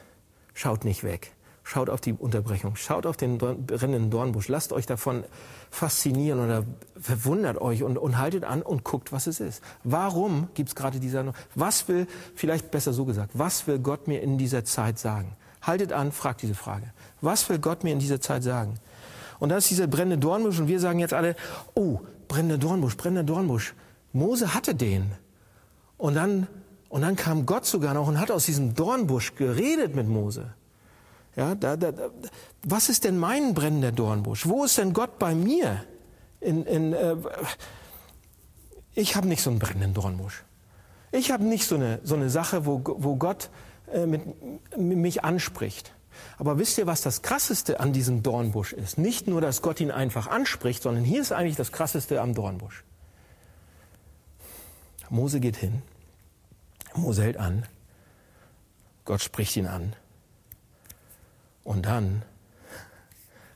schaut 0.53 0.85
nicht 0.85 1.03
weg. 1.03 1.33
Schaut 1.65 1.89
auf 1.89 2.01
die 2.01 2.11
Unterbrechung, 2.11 2.75
schaut 2.75 3.05
auf 3.05 3.15
den 3.15 3.37
brennenden 3.37 4.09
Dornbusch, 4.09 4.49
lasst 4.49 4.73
euch 4.73 4.85
davon 4.85 5.23
faszinieren 5.71 6.43
oder 6.43 6.65
verwundert 6.99 7.57
euch 7.57 7.83
und, 7.83 7.97
und 7.97 8.17
haltet 8.17 8.43
an 8.43 8.61
und 8.61 8.83
guckt, 8.83 9.13
was 9.13 9.27
es 9.27 9.39
ist. 9.39 9.63
Warum 9.85 10.49
gibt 10.55 10.69
es 10.69 10.75
gerade 10.75 10.99
dieser, 10.99 11.33
was 11.55 11.87
will, 11.87 12.05
vielleicht 12.35 12.69
besser 12.69 12.91
so 12.91 13.05
gesagt, 13.05 13.31
was 13.33 13.65
will 13.65 13.79
Gott 13.79 14.09
mir 14.09 14.21
in 14.21 14.37
dieser 14.37 14.65
Zeit 14.65 14.99
sagen? 14.99 15.37
Haltet 15.63 15.93
an, 15.93 16.11
fragt 16.11 16.41
diese 16.41 16.53
Frage. 16.53 16.93
Was 17.21 17.49
will 17.49 17.57
Gott 17.57 17.83
mir 17.83 17.91
in 17.91 17.99
dieser 17.99 18.21
Zeit 18.21 18.43
sagen? 18.43 18.75
Und 19.39 19.49
da 19.49 19.57
ist 19.57 19.69
dieser 19.69 19.87
brennende 19.87 20.17
Dornbusch 20.17 20.59
und 20.59 20.67
wir 20.67 20.79
sagen 20.79 20.99
jetzt 20.99 21.13
alle, 21.13 21.35
oh, 21.73 21.99
brennender 22.27 22.57
Dornbusch, 22.57 22.95
brennender 22.95 23.23
Dornbusch. 23.23 23.73
Mose 24.11 24.53
hatte 24.53 24.75
den. 24.75 25.11
Und 25.97 26.15
dann, 26.15 26.47
und 26.89 27.01
dann 27.01 27.15
kam 27.15 27.45
Gott 27.45 27.65
sogar 27.65 27.93
noch 27.93 28.07
und 28.07 28.19
hat 28.19 28.29
aus 28.29 28.45
diesem 28.45 28.75
Dornbusch 28.75 29.35
geredet 29.35 29.95
mit 29.95 30.07
Mose. 30.07 30.53
Ja, 31.35 31.55
da, 31.55 31.75
da, 31.75 31.91
was 32.63 32.89
ist 32.89 33.05
denn 33.05 33.17
mein 33.17 33.53
brennender 33.53 33.91
Dornbusch? 33.91 34.47
Wo 34.47 34.65
ist 34.65 34.77
denn 34.77 34.93
Gott 34.93 35.17
bei 35.17 35.33
mir? 35.33 35.83
In, 36.39 36.65
in, 36.65 36.93
äh, 36.93 37.15
ich 38.93 39.15
habe 39.15 39.27
nicht 39.27 39.41
so 39.41 39.49
einen 39.49 39.59
brennenden 39.59 39.93
Dornbusch. 39.93 40.43
Ich 41.11 41.31
habe 41.31 41.43
nicht 41.43 41.67
so 41.67 41.75
eine, 41.75 41.99
so 42.03 42.15
eine 42.15 42.29
Sache, 42.29 42.65
wo, 42.65 42.81
wo 42.83 43.15
Gott 43.15 43.49
äh, 43.93 44.05
mit, 44.05 44.77
mich 44.77 45.23
anspricht. 45.23 45.93
Aber 46.37 46.57
wisst 46.57 46.77
ihr, 46.77 46.87
was 46.87 47.01
das 47.01 47.21
Krasseste 47.21 47.79
an 47.79 47.93
diesem 47.93 48.23
Dornbusch 48.23 48.73
ist? 48.73 48.97
Nicht 48.97 49.27
nur, 49.27 49.41
dass 49.41 49.61
Gott 49.61 49.79
ihn 49.79 49.91
einfach 49.91 50.27
anspricht, 50.27 50.83
sondern 50.83 51.03
hier 51.03 51.21
ist 51.21 51.31
eigentlich 51.31 51.55
das 51.55 51.71
Krasseste 51.71 52.21
am 52.21 52.33
Dornbusch. 52.33 52.83
Mose 55.09 55.39
geht 55.39 55.57
hin, 55.57 55.83
Mose 56.95 57.23
hält 57.23 57.37
an, 57.37 57.67
Gott 59.05 59.21
spricht 59.21 59.55
ihn 59.57 59.67
an. 59.67 59.95
Und 61.63 61.85
dann, 61.85 62.23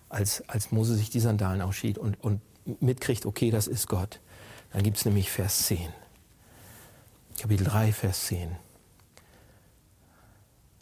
als, 0.10 0.48
als 0.48 0.72
Mose 0.72 0.96
sich 0.96 1.10
die 1.10 1.20
Sandalen 1.20 1.62
ausschied 1.62 1.98
und, 1.98 2.22
und 2.24 2.42
mitkriegt, 2.82 3.26
okay, 3.26 3.50
das 3.50 3.68
ist 3.68 3.88
Gott, 3.88 4.20
dann 4.72 4.84
gibt 4.84 4.98
es 4.98 5.06
nämlich 5.06 5.32
Vers 5.32 5.66
10. 5.66 5.90
Kapitel 7.40 7.64
3, 7.66 7.92
Vers 7.92 8.28
10. 8.28 8.67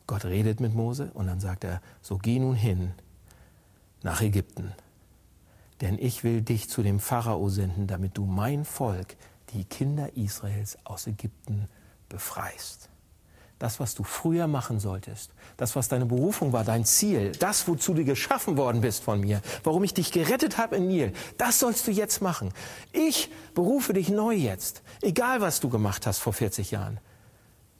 Gott 0.08 0.26
redet 0.26 0.60
mit 0.60 0.74
Mose 0.74 1.12
und 1.14 1.28
dann 1.28 1.40
sagt 1.40 1.64
er, 1.64 1.82
so 2.02 2.18
geh 2.18 2.40
nun 2.40 2.56
hin 2.56 2.94
nach 4.04 4.22
Ägypten, 4.22 4.74
denn 5.82 5.98
ich 6.00 6.24
will 6.24 6.42
dich 6.42 6.70
zu 6.70 6.84
dem 6.84 7.00
Pharao 7.00 7.50
senden, 7.50 7.88
damit 7.88 8.18
du 8.18 8.26
mein 8.26 8.66
Volk, 8.66 9.16
die 9.54 9.66
Kinder 9.66 10.16
Israels 10.16 10.78
aus 10.84 11.08
Ägypten, 11.08 11.68
befreist. 12.08 12.90
Das, 13.58 13.80
was 13.80 13.96
du 13.96 14.04
früher 14.04 14.48
machen 14.48 14.80
solltest, 14.80 15.32
das, 15.56 15.78
was 15.78 15.88
deine 15.88 16.06
Berufung 16.06 16.52
war, 16.52 16.66
dein 16.66 16.84
Ziel, 16.84 17.32
das, 17.32 17.68
wozu 17.68 17.94
du 17.94 18.04
geschaffen 18.04 18.58
worden 18.58 18.82
bist 18.82 19.02
von 19.02 19.22
mir, 19.22 19.42
warum 19.64 19.84
ich 19.86 19.94
dich 19.94 20.12
gerettet 20.12 20.58
habe 20.58 20.76
in 20.76 20.88
Nil, 20.88 21.14
das 21.38 21.60
sollst 21.60 21.88
du 21.88 21.92
jetzt 21.92 22.22
machen. 22.22 22.52
Ich 22.92 23.32
berufe 23.54 23.94
dich 23.94 24.10
neu 24.10 24.34
jetzt, 24.34 24.84
egal 25.02 25.40
was 25.40 25.62
du 25.62 25.70
gemacht 25.70 26.06
hast 26.06 26.20
vor 26.20 26.34
40 26.34 26.72
Jahren. 26.72 27.00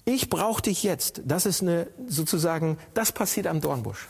Ich 0.06 0.30
brauche 0.30 0.62
dich 0.62 0.84
jetzt. 0.84 1.24
Das 1.26 1.48
ist 1.48 1.64
eine, 1.64 1.88
sozusagen, 2.08 2.78
das 2.94 3.12
passiert 3.12 3.48
am 3.48 3.60
Dornbusch. 3.60 4.08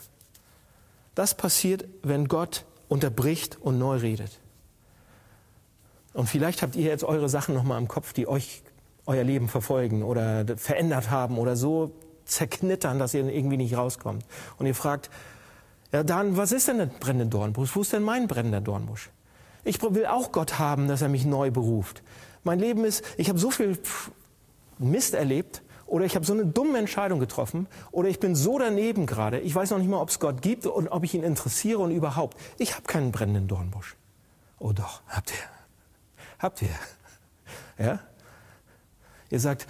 Das 1.15 1.33
passiert, 1.33 1.85
wenn 2.03 2.27
Gott 2.27 2.65
unterbricht 2.89 3.57
und 3.61 3.79
neu 3.79 3.97
redet. 3.97 4.39
Und 6.13 6.27
vielleicht 6.27 6.61
habt 6.61 6.75
ihr 6.75 6.83
jetzt 6.83 7.05
eure 7.05 7.29
Sachen 7.29 7.55
nochmal 7.55 7.79
im 7.79 7.87
Kopf, 7.87 8.13
die 8.13 8.27
euch 8.27 8.61
euer 9.05 9.23
Leben 9.23 9.47
verfolgen 9.47 10.03
oder 10.03 10.45
verändert 10.57 11.09
haben 11.09 11.37
oder 11.37 11.55
so 11.55 11.91
zerknittern, 12.25 12.99
dass 12.99 13.13
ihr 13.13 13.25
irgendwie 13.25 13.57
nicht 13.57 13.77
rauskommt. 13.77 14.25
Und 14.57 14.65
ihr 14.65 14.75
fragt, 14.75 15.09
ja 15.91 16.03
dann, 16.03 16.37
was 16.37 16.51
ist 16.51 16.67
denn 16.67 16.81
ein 16.81 16.89
brennender 16.89 17.37
Dornbusch? 17.37 17.75
Wo 17.75 17.81
ist 17.81 17.93
denn 17.93 18.03
mein 18.03 18.27
brennender 18.27 18.61
Dornbusch? 18.61 19.09
Ich 19.63 19.81
will 19.81 20.05
auch 20.05 20.31
Gott 20.31 20.59
haben, 20.59 20.87
dass 20.87 21.01
er 21.01 21.09
mich 21.09 21.25
neu 21.25 21.51
beruft. 21.51 22.03
Mein 22.43 22.59
Leben 22.59 22.83
ist, 22.83 23.03
ich 23.17 23.29
habe 23.29 23.39
so 23.39 23.51
viel 23.51 23.77
Mist 24.77 25.13
erlebt 25.13 25.61
oder 25.85 26.05
ich 26.05 26.15
habe 26.15 26.25
so 26.25 26.33
eine 26.33 26.45
dumme 26.45 26.77
Entscheidung 26.77 27.19
getroffen 27.19 27.67
oder 27.91 28.09
ich 28.09 28.19
bin 28.19 28.35
so 28.35 28.57
daneben 28.57 29.05
gerade, 29.05 29.39
ich 29.39 29.53
weiß 29.53 29.71
noch 29.71 29.77
nicht 29.77 29.89
mal, 29.89 30.01
ob 30.01 30.09
es 30.09 30.19
Gott 30.19 30.41
gibt 30.41 30.65
und 30.65 30.87
ob 30.87 31.03
ich 31.03 31.13
ihn 31.13 31.23
interessiere 31.23 31.79
und 31.79 31.91
überhaupt. 31.91 32.37
Ich 32.57 32.73
habe 32.75 32.83
keinen 32.83 33.11
brennenden 33.11 33.47
Dornbusch. 33.47 33.95
Oh 34.59 34.71
doch, 34.71 35.01
habt 35.07 35.31
ihr. 35.31 35.37
Habt 36.39 36.61
ihr. 36.61 36.69
Ja? 37.77 37.99
Ihr 39.29 39.39
sagt, 39.39 39.67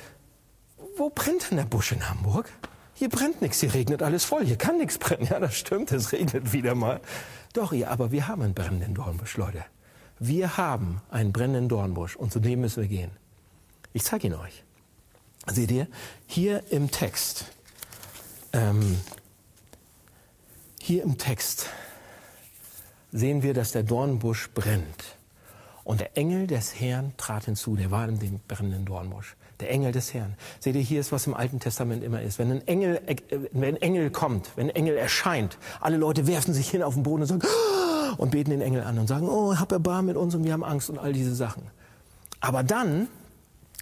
wo 0.97 1.09
brennt 1.09 1.49
denn 1.49 1.57
der 1.57 1.65
Busch 1.65 1.91
in 1.91 2.09
Hamburg? 2.09 2.49
Hier 2.93 3.09
brennt 3.09 3.41
nichts, 3.41 3.59
hier 3.59 3.73
regnet 3.73 4.01
alles 4.01 4.23
voll, 4.23 4.45
hier 4.45 4.57
kann 4.57 4.77
nichts 4.77 4.97
brennen. 4.97 5.27
Ja, 5.29 5.39
das 5.39 5.55
stimmt, 5.55 5.91
es 5.91 6.11
regnet 6.11 6.53
wieder 6.53 6.75
mal. 6.75 7.01
Doch, 7.53 7.73
ja, 7.73 7.89
aber 7.89 8.11
wir 8.11 8.27
haben 8.27 8.41
einen 8.41 8.53
brennenden 8.53 8.93
Dornbusch, 8.93 9.37
Leute. 9.37 9.65
Wir 10.19 10.57
haben 10.57 11.01
einen 11.09 11.33
brennenden 11.33 11.67
Dornbusch 11.67 12.15
und 12.15 12.31
zu 12.31 12.39
dem 12.39 12.61
müssen 12.61 12.81
wir 12.81 12.87
gehen. 12.87 13.11
Ich 13.91 14.03
zeige 14.03 14.27
ihn 14.27 14.33
euch. 14.33 14.64
Seht 15.47 15.71
ihr, 15.71 15.87
hier 16.25 16.63
im 16.71 16.89
Text, 16.89 17.45
ähm, 18.53 18.99
hier 20.81 21.03
im 21.03 21.17
Text 21.17 21.67
sehen 23.11 23.43
wir, 23.43 23.53
dass 23.53 23.71
der 23.71 23.83
Dornbusch 23.83 24.49
brennt. 24.53 25.15
Und 25.83 25.99
der 25.99 26.17
Engel 26.17 26.47
des 26.47 26.79
Herrn 26.79 27.13
trat 27.15 27.45
hinzu, 27.45 27.75
der 27.75 27.91
war 27.91 28.09
in 28.09 28.17
dem 28.17 28.39
brennenden 28.47 28.85
Dornbusch. 28.85 29.35
Der 29.59 29.69
Engel 29.69 29.91
des 29.91 30.13
Herrn. 30.13 30.35
Seht 30.59 30.75
ihr, 30.75 30.81
hier 30.81 30.99
ist, 30.99 31.11
was 31.11 31.27
im 31.27 31.35
Alten 31.35 31.59
Testament 31.59 32.03
immer 32.03 32.21
ist. 32.21 32.39
Wenn 32.39 32.51
ein 32.51 32.67
Engel, 32.67 32.99
äh, 33.05 33.15
wenn 33.51 33.75
ein 33.75 33.81
Engel 33.81 34.09
kommt, 34.09 34.49
wenn 34.55 34.69
ein 34.69 34.75
Engel 34.75 34.97
erscheint, 34.97 35.57
alle 35.79 35.97
Leute 35.97 36.27
werfen 36.27 36.53
sich 36.53 36.69
hin 36.69 36.81
auf 36.81 36.95
den 36.95 37.03
Boden 37.03 37.21
und 37.21 37.27
sagen, 37.27 37.43
oh, 37.43 38.15
und 38.17 38.31
beten 38.31 38.49
den 38.49 38.61
Engel 38.61 38.83
an 38.83 38.97
und 38.97 39.07
sagen, 39.07 39.29
oh, 39.29 39.55
hab 39.55 39.71
Erbarm 39.71 40.07
mit 40.07 40.17
uns 40.17 40.33
und 40.33 40.43
wir 40.43 40.53
haben 40.53 40.63
Angst 40.63 40.89
und 40.89 40.97
all 40.97 41.13
diese 41.13 41.35
Sachen. 41.35 41.63
Aber 42.41 42.63
dann 42.63 43.07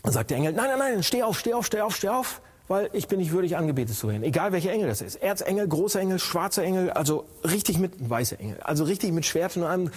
und 0.04 0.12
sagt 0.12 0.30
der 0.30 0.38
Engel, 0.38 0.54
nein, 0.54 0.68
nein, 0.70 0.80
nein, 0.80 1.04
steh 1.04 1.24
auf, 1.24 1.40
steh 1.40 1.54
auf, 1.54 1.66
steh 1.66 1.82
auf, 1.82 1.96
steh 1.96 2.10
auf, 2.10 2.42
weil 2.68 2.90
ich 2.94 3.08
bin 3.08 3.20
nicht 3.20 3.32
würdig, 3.32 3.58
angebetet 3.58 3.96
zu 3.96 4.10
werden. 4.10 4.24
Egal 4.24 4.52
welcher 4.52 4.72
Engel 4.72 4.88
das 4.88 5.02
ist. 5.02 5.16
Erzengel, 5.16 5.68
großer 5.68 6.00
Engel, 6.00 6.20
schwarzer 6.20 6.64
Engel, 6.64 6.92
also 6.92 7.26
richtig 7.44 7.80
mit, 7.80 8.10
weißer 8.10 8.40
Engel, 8.40 8.60
also 8.62 8.84
richtig 8.84 9.12
mit 9.12 9.26
Schwert 9.26 9.58
und 9.58 9.64
allem. 9.64 9.92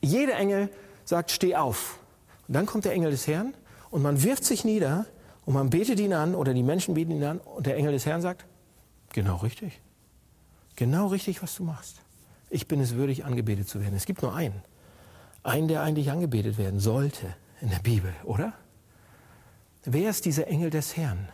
Jeder 0.00 0.36
Engel 0.36 0.68
sagt, 1.04 1.30
steh 1.30 1.56
auf. 1.56 1.98
Und 2.46 2.54
dann 2.54 2.66
kommt 2.66 2.84
der 2.84 2.92
Engel 2.92 3.10
des 3.10 3.26
Herrn 3.26 3.54
und 3.90 4.02
man 4.02 4.22
wirft 4.22 4.44
sich 4.44 4.64
nieder 4.64 5.06
und 5.46 5.54
man 5.54 5.70
betet 5.70 5.98
ihn 6.00 6.12
an 6.12 6.34
oder 6.34 6.52
die 6.54 6.62
Menschen 6.62 6.94
beten 6.94 7.12
ihn 7.12 7.24
an 7.24 7.38
und 7.38 7.66
der 7.66 7.76
Engel 7.76 7.92
des 7.92 8.06
Herrn 8.06 8.20
sagt, 8.20 8.44
genau 9.12 9.36
richtig. 9.36 9.80
Genau 10.76 11.06
richtig, 11.06 11.42
was 11.42 11.54
du 11.54 11.64
machst. 11.64 12.02
Ich 12.50 12.68
bin 12.68 12.80
es 12.80 12.94
würdig, 12.94 13.24
angebetet 13.24 13.68
zu 13.68 13.80
werden. 13.80 13.94
Es 13.94 14.04
gibt 14.04 14.22
nur 14.22 14.34
einen. 14.34 14.62
Einen, 15.42 15.68
der 15.68 15.82
eigentlich 15.82 16.10
angebetet 16.10 16.58
werden 16.58 16.78
sollte 16.78 17.34
in 17.62 17.70
der 17.70 17.78
Bibel, 17.78 18.12
oder? 18.24 18.52
Wer 19.88 20.10
ist 20.10 20.24
dieser 20.24 20.48
Engel 20.48 20.70
des 20.70 20.96
Herrn? 20.96 21.28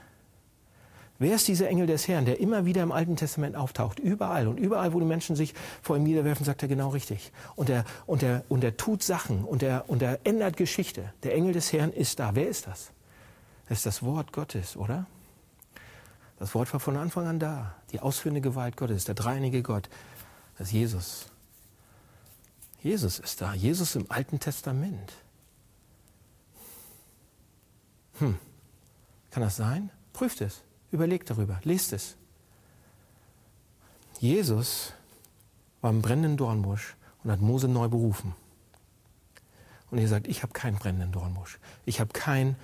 Wer 1.19 1.37
ist 1.37 1.49
dieser 1.49 1.69
Engel 1.69 1.87
des 1.87 2.07
Herrn, 2.07 2.27
der 2.27 2.39
immer 2.39 2.67
wieder 2.67 2.83
im 2.83 2.93
Alten 2.93 3.17
Testament 3.17 3.57
auftaucht? 3.57 3.99
Überall. 3.99 4.47
Und 4.47 4.59
überall, 4.59 4.93
wo 4.93 5.01
die 5.01 5.07
Menschen 5.07 5.37
sich 5.37 5.55
vor 5.81 5.97
ihm 5.97 6.03
niederwerfen, 6.03 6.45
sagt 6.45 6.61
er 6.63 6.69
genau 6.69 6.91
richtig. 6.91 7.33
Und 7.57 7.71
er, 7.71 7.87
und 8.07 8.23
er, 8.23 8.45
und 8.51 8.63
er 8.63 8.77
tut 8.77 9.03
Sachen 9.03 9.45
und 9.45 9.63
er, 9.63 9.89
und 9.89 10.03
er 10.03 10.21
ändert 10.25 10.59
Geschichte. 10.59 11.15
Der 11.23 11.35
Engel 11.35 11.55
des 11.55 11.73
Herrn 11.73 11.93
ist 11.93 12.19
da. 12.19 12.35
Wer 12.35 12.49
ist 12.49 12.67
das? 12.67 12.91
Das 13.69 13.79
ist 13.79 13.87
das 13.87 14.03
Wort 14.03 14.33
Gottes, 14.33 14.77
oder? 14.77 15.07
Das 16.39 16.55
Wort 16.55 16.71
war 16.75 16.81
von 16.81 16.99
Anfang 16.99 17.27
an 17.27 17.39
da. 17.39 17.75
Die 17.91 18.01
ausführende 18.01 18.43
Gewalt 18.43 18.77
Gottes, 18.77 19.05
der 19.05 19.15
dreieinige 19.15 19.63
Gott. 19.63 19.89
Das 20.59 20.67
ist 20.67 20.73
Jesus. 20.75 21.27
Jesus 22.83 23.19
ist 23.19 23.41
da. 23.41 23.55
Jesus 23.55 23.95
im 23.95 24.11
Alten 24.11 24.41
Testament. 24.41 25.15
Hm, 28.23 28.39
kann 29.33 29.43
das 29.43 29.57
sein? 29.57 29.91
Prüft 30.13 30.43
es, 30.43 30.63
überlegt 30.93 31.29
darüber, 31.29 31.59
lest 31.65 31.93
es. 31.93 32.17
Jesus 34.21 34.93
war 35.81 35.91
im 35.91 36.03
brennenden 36.03 36.37
Dornbusch 36.37 36.95
und 37.25 37.33
hat 37.33 37.41
Mose 37.41 37.67
neu 37.67 37.89
berufen. 37.89 38.37
Und 39.91 39.99
er 39.99 40.07
sagt, 40.07 40.29
ich 40.29 40.45
habe 40.45 40.53
keinen 40.53 40.79
brennenden 40.79 41.11
Dornbusch. 41.11 41.59
Ich 41.85 41.99
habe 41.99 42.13
kein 42.13 42.55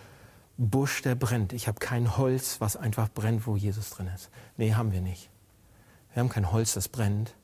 Busch, 0.58 1.02
der 1.02 1.16
brennt. 1.16 1.52
Ich 1.52 1.66
habe 1.66 1.80
kein 1.80 2.16
Holz, 2.16 2.60
was 2.60 2.76
einfach 2.76 3.08
brennt, 3.10 3.48
wo 3.48 3.56
Jesus 3.56 3.90
drin 3.90 4.06
ist. 4.14 4.30
Nee, 4.56 4.74
haben 4.74 4.92
wir 4.92 5.00
nicht. 5.00 5.28
Wir 6.14 6.20
haben 6.20 6.28
kein 6.28 6.52
Holz, 6.52 6.74
das 6.74 6.88
brennt. 6.88 7.34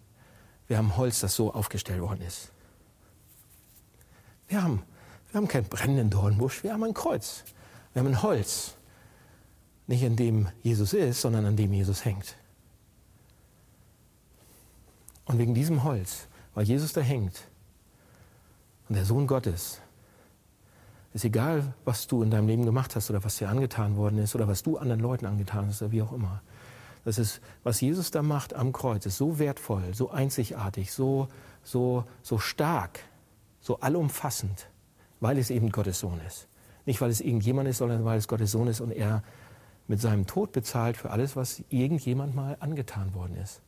Wir 0.69 0.79
haben 0.79 0.97
Holz, 0.97 1.19
das 1.19 1.35
so 1.35 1.53
aufgestellt 1.53 2.01
worden 2.01 2.23
ist. 2.23 2.53
Wir 4.47 4.63
haben, 4.63 4.85
wir 5.33 5.39
haben 5.39 5.49
keinen 5.49 5.69
brennenden 5.69 6.11
Dornbusch, 6.11 6.63
wir 6.63 6.73
haben 6.73 6.85
ein 6.85 6.95
Kreuz. 6.95 7.43
Wir 7.95 8.01
haben 8.01 8.09
ein 8.09 8.23
Holz. 8.23 8.75
Nicht 9.87 10.05
an 10.05 10.17
dem 10.17 10.49
Jesus 10.63 10.93
ist, 10.93 11.21
sondern 11.21 11.47
an 11.47 11.57
dem 11.57 11.73
Jesus 11.73 12.05
hängt. 12.05 12.37
Und 15.27 15.39
wegen 15.39 15.55
diesem 15.55 15.85
Holz, 15.85 16.27
weil 16.55 16.65
Jesus 16.65 16.93
da 16.93 17.01
hängt 17.01 17.49
und 18.89 18.97
der 18.97 19.05
Sohn 19.05 19.27
Gottes, 19.27 19.81
ist 21.15 21.25
egal, 21.25 21.75
was 21.85 22.07
du 22.07 22.23
in 22.23 22.31
deinem 22.31 22.49
Leben 22.49 22.65
gemacht 22.65 22.97
hast 22.97 23.09
oder 23.09 23.23
was 23.23 23.37
dir 23.37 23.49
angetan 23.49 23.97
worden 23.97 24.19
ist 24.19 24.35
oder 24.35 24.49
was 24.49 24.63
du 24.63 24.77
anderen 24.77 25.01
Leuten 25.01 25.27
angetan 25.27 25.69
hast 25.69 25.81
oder 25.81 25.93
wie 25.93 26.03
auch 26.03 26.13
immer. 26.13 26.43
Das 27.05 27.19
ist, 27.19 27.41
was 27.63 27.81
Jesus 27.81 28.11
da 28.11 28.23
macht 28.23 28.55
am 28.55 28.73
Kreuz, 28.73 29.07
ist 29.07 29.19
so 29.19 29.39
wertvoll, 29.39 29.95
so 29.95 30.11
einzigartig, 30.11 30.93
so, 30.93 31.29
so, 31.63 32.05
so 32.23 32.39
stark, 32.39 33.01
so 33.61 33.79
allumfassend, 33.81 34.69
weil 35.21 35.39
es 35.39 35.51
eben 35.51 35.71
Gottes 35.71 36.01
Sohn 36.01 36.21
ist. 36.27 36.49
Nicht, 36.87 37.01
weil 37.01 37.11
es 37.11 37.21
irgendjemand 37.21 37.69
ist, 37.69 37.79
sondern 37.79 38.05
weil 38.05 38.19
es 38.19 38.29
Gottes 38.29 38.51
Sohn 38.51 38.69
ist 38.69 38.81
und 38.81 38.91
er 38.91 39.23
mit 39.87 40.01
seinem 40.01 40.27
Tod 40.27 40.53
bezahlt 40.53 40.97
für 40.97 41.11
alles, 41.11 41.37
was 41.37 41.63
irgendjemand 41.69 42.35
mal 42.35 42.57
angetan 42.61 43.15
worden 43.15 43.37
ist. 43.37 43.61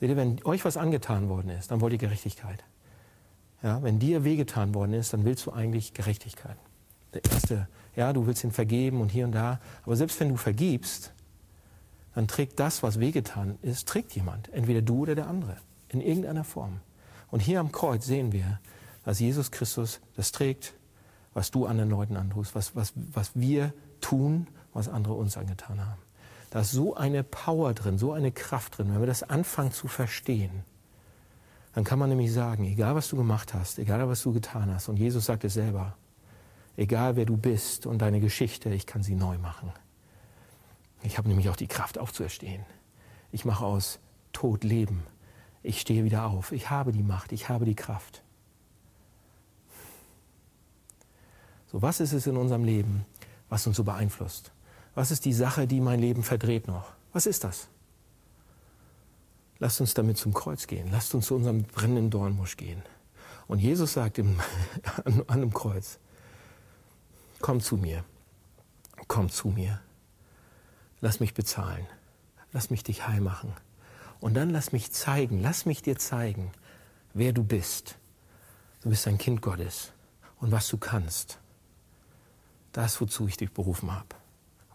Seht 0.00 0.10
ihr, 0.10 0.16
wenn 0.16 0.42
euch 0.44 0.64
was 0.64 0.76
angetan 0.76 1.28
worden 1.28 1.50
ist, 1.50 1.70
dann 1.70 1.80
wollt 1.80 1.92
ihr 1.92 1.98
Gerechtigkeit. 1.98 2.64
Ja, 3.62 3.82
wenn 3.82 3.98
dir 3.98 4.24
wehgetan 4.24 4.74
worden 4.74 4.92
ist, 4.92 5.12
dann 5.12 5.24
willst 5.24 5.46
du 5.46 5.52
eigentlich 5.52 5.94
Gerechtigkeit. 5.94 6.56
Der 7.14 7.24
erste, 7.24 7.68
ja, 7.94 8.12
du 8.12 8.26
willst 8.26 8.44
ihn 8.44 8.52
vergeben 8.52 9.00
und 9.00 9.10
hier 9.10 9.24
und 9.24 9.32
da. 9.32 9.60
Aber 9.84 9.96
selbst 9.96 10.20
wenn 10.20 10.28
du 10.28 10.36
vergibst, 10.36 11.12
dann 12.14 12.28
trägt 12.28 12.60
das, 12.60 12.82
was 12.82 13.00
wehgetan 13.00 13.58
ist, 13.62 13.88
trägt 13.88 14.12
jemand. 14.14 14.52
Entweder 14.52 14.82
du 14.82 15.00
oder 15.00 15.14
der 15.14 15.26
andere. 15.26 15.56
In 15.88 16.00
irgendeiner 16.00 16.44
Form. 16.44 16.80
Und 17.30 17.40
hier 17.40 17.60
am 17.60 17.72
Kreuz 17.72 18.06
sehen 18.06 18.32
wir, 18.32 18.60
dass 19.04 19.20
Jesus 19.20 19.50
Christus 19.50 20.00
das 20.16 20.32
trägt, 20.32 20.74
was 21.36 21.50
du 21.50 21.66
anderen 21.66 21.90
Leuten 21.90 22.16
antust, 22.16 22.54
was, 22.54 22.74
was, 22.74 22.94
was 23.12 23.32
wir 23.34 23.74
tun, 24.00 24.46
was 24.72 24.88
andere 24.88 25.12
uns 25.12 25.36
angetan 25.36 25.86
haben. 25.86 26.00
Da 26.48 26.60
ist 26.60 26.70
so 26.70 26.96
eine 26.96 27.22
Power 27.24 27.74
drin, 27.74 27.98
so 27.98 28.14
eine 28.14 28.32
Kraft 28.32 28.78
drin. 28.78 28.88
Wenn 28.90 29.00
wir 29.00 29.06
das 29.06 29.22
anfangen 29.22 29.70
zu 29.70 29.86
verstehen, 29.86 30.64
dann 31.74 31.84
kann 31.84 31.98
man 31.98 32.08
nämlich 32.08 32.32
sagen, 32.32 32.64
egal 32.64 32.94
was 32.94 33.08
du 33.08 33.16
gemacht 33.16 33.52
hast, 33.52 33.78
egal 33.78 34.08
was 34.08 34.22
du 34.22 34.32
getan 34.32 34.72
hast, 34.72 34.88
und 34.88 34.96
Jesus 34.96 35.26
sagt 35.26 35.44
es 35.44 35.52
selber, 35.52 35.98
egal 36.74 37.16
wer 37.16 37.26
du 37.26 37.36
bist 37.36 37.84
und 37.84 37.98
deine 37.98 38.20
Geschichte, 38.20 38.70
ich 38.70 38.86
kann 38.86 39.02
sie 39.02 39.14
neu 39.14 39.36
machen. 39.36 39.70
Ich 41.02 41.18
habe 41.18 41.28
nämlich 41.28 41.50
auch 41.50 41.56
die 41.56 41.68
Kraft 41.68 41.98
aufzuerstehen. 41.98 42.64
Ich 43.30 43.44
mache 43.44 43.66
aus 43.66 43.98
Tod 44.32 44.64
Leben. 44.64 45.02
Ich 45.62 45.82
stehe 45.82 46.02
wieder 46.04 46.24
auf. 46.24 46.52
Ich 46.52 46.70
habe 46.70 46.92
die 46.92 47.02
Macht, 47.02 47.32
ich 47.32 47.50
habe 47.50 47.66
die 47.66 47.76
Kraft. 47.76 48.22
So, 51.70 51.82
was 51.82 52.00
ist 52.00 52.12
es 52.12 52.26
in 52.26 52.36
unserem 52.36 52.64
Leben, 52.64 53.04
was 53.48 53.66
uns 53.66 53.76
so 53.76 53.84
beeinflusst? 53.84 54.52
Was 54.94 55.10
ist 55.10 55.24
die 55.24 55.32
Sache, 55.32 55.66
die 55.66 55.80
mein 55.80 56.00
Leben 56.00 56.22
verdreht 56.22 56.68
noch? 56.68 56.92
Was 57.12 57.26
ist 57.26 57.44
das? 57.44 57.68
Lasst 59.58 59.80
uns 59.80 59.94
damit 59.94 60.18
zum 60.18 60.34
Kreuz 60.34 60.66
gehen. 60.66 60.88
Lasst 60.90 61.14
uns 61.14 61.26
zu 61.26 61.34
unserem 61.34 61.64
brennenden 61.64 62.10
Dornbusch 62.10 62.56
gehen. 62.56 62.82
Und 63.48 63.58
Jesus 63.58 63.94
sagt 63.94 64.18
im, 64.18 64.40
an, 65.04 65.22
an 65.26 65.40
dem 65.40 65.52
Kreuz, 65.52 65.98
komm 67.40 67.60
zu 67.60 67.76
mir, 67.76 68.04
komm 69.08 69.30
zu 69.30 69.48
mir, 69.48 69.80
lass 71.00 71.20
mich 71.20 71.34
bezahlen, 71.34 71.86
lass 72.52 72.70
mich 72.70 72.82
dich 72.82 73.06
heil 73.06 73.20
machen. 73.20 73.52
Und 74.20 74.34
dann 74.34 74.50
lass 74.50 74.72
mich 74.72 74.92
zeigen, 74.92 75.40
lass 75.40 75.66
mich 75.66 75.82
dir 75.82 75.98
zeigen, 75.98 76.52
wer 77.14 77.32
du 77.32 77.44
bist. 77.44 77.96
Du 78.82 78.90
bist 78.90 79.06
ein 79.06 79.18
Kind 79.18 79.42
Gottes 79.42 79.92
und 80.40 80.52
was 80.52 80.68
du 80.68 80.78
kannst. 80.78 81.38
Das, 82.76 83.00
wozu 83.00 83.26
ich 83.26 83.38
dich 83.38 83.52
berufen 83.52 83.90
habe. 83.90 84.08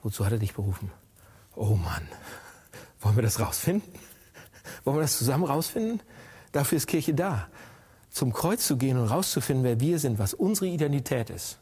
Wozu 0.01 0.25
hat 0.25 0.31
er 0.31 0.39
dich 0.39 0.55
berufen? 0.55 0.91
Oh 1.55 1.75
Mann, 1.75 2.01
wollen 2.99 3.15
wir 3.15 3.21
das 3.21 3.39
rausfinden? 3.39 3.87
Wollen 4.83 4.97
wir 4.97 5.01
das 5.01 5.19
zusammen 5.19 5.43
rausfinden? 5.43 6.01
Dafür 6.51 6.77
ist 6.77 6.87
Kirche 6.87 7.13
da. 7.13 7.47
Zum 8.09 8.33
Kreuz 8.33 8.65
zu 8.65 8.77
gehen 8.77 8.97
und 8.97 9.07
rauszufinden, 9.07 9.63
wer 9.63 9.79
wir 9.79 9.99
sind, 9.99 10.17
was 10.17 10.33
unsere 10.33 10.65
Identität 10.65 11.29
ist 11.29 11.59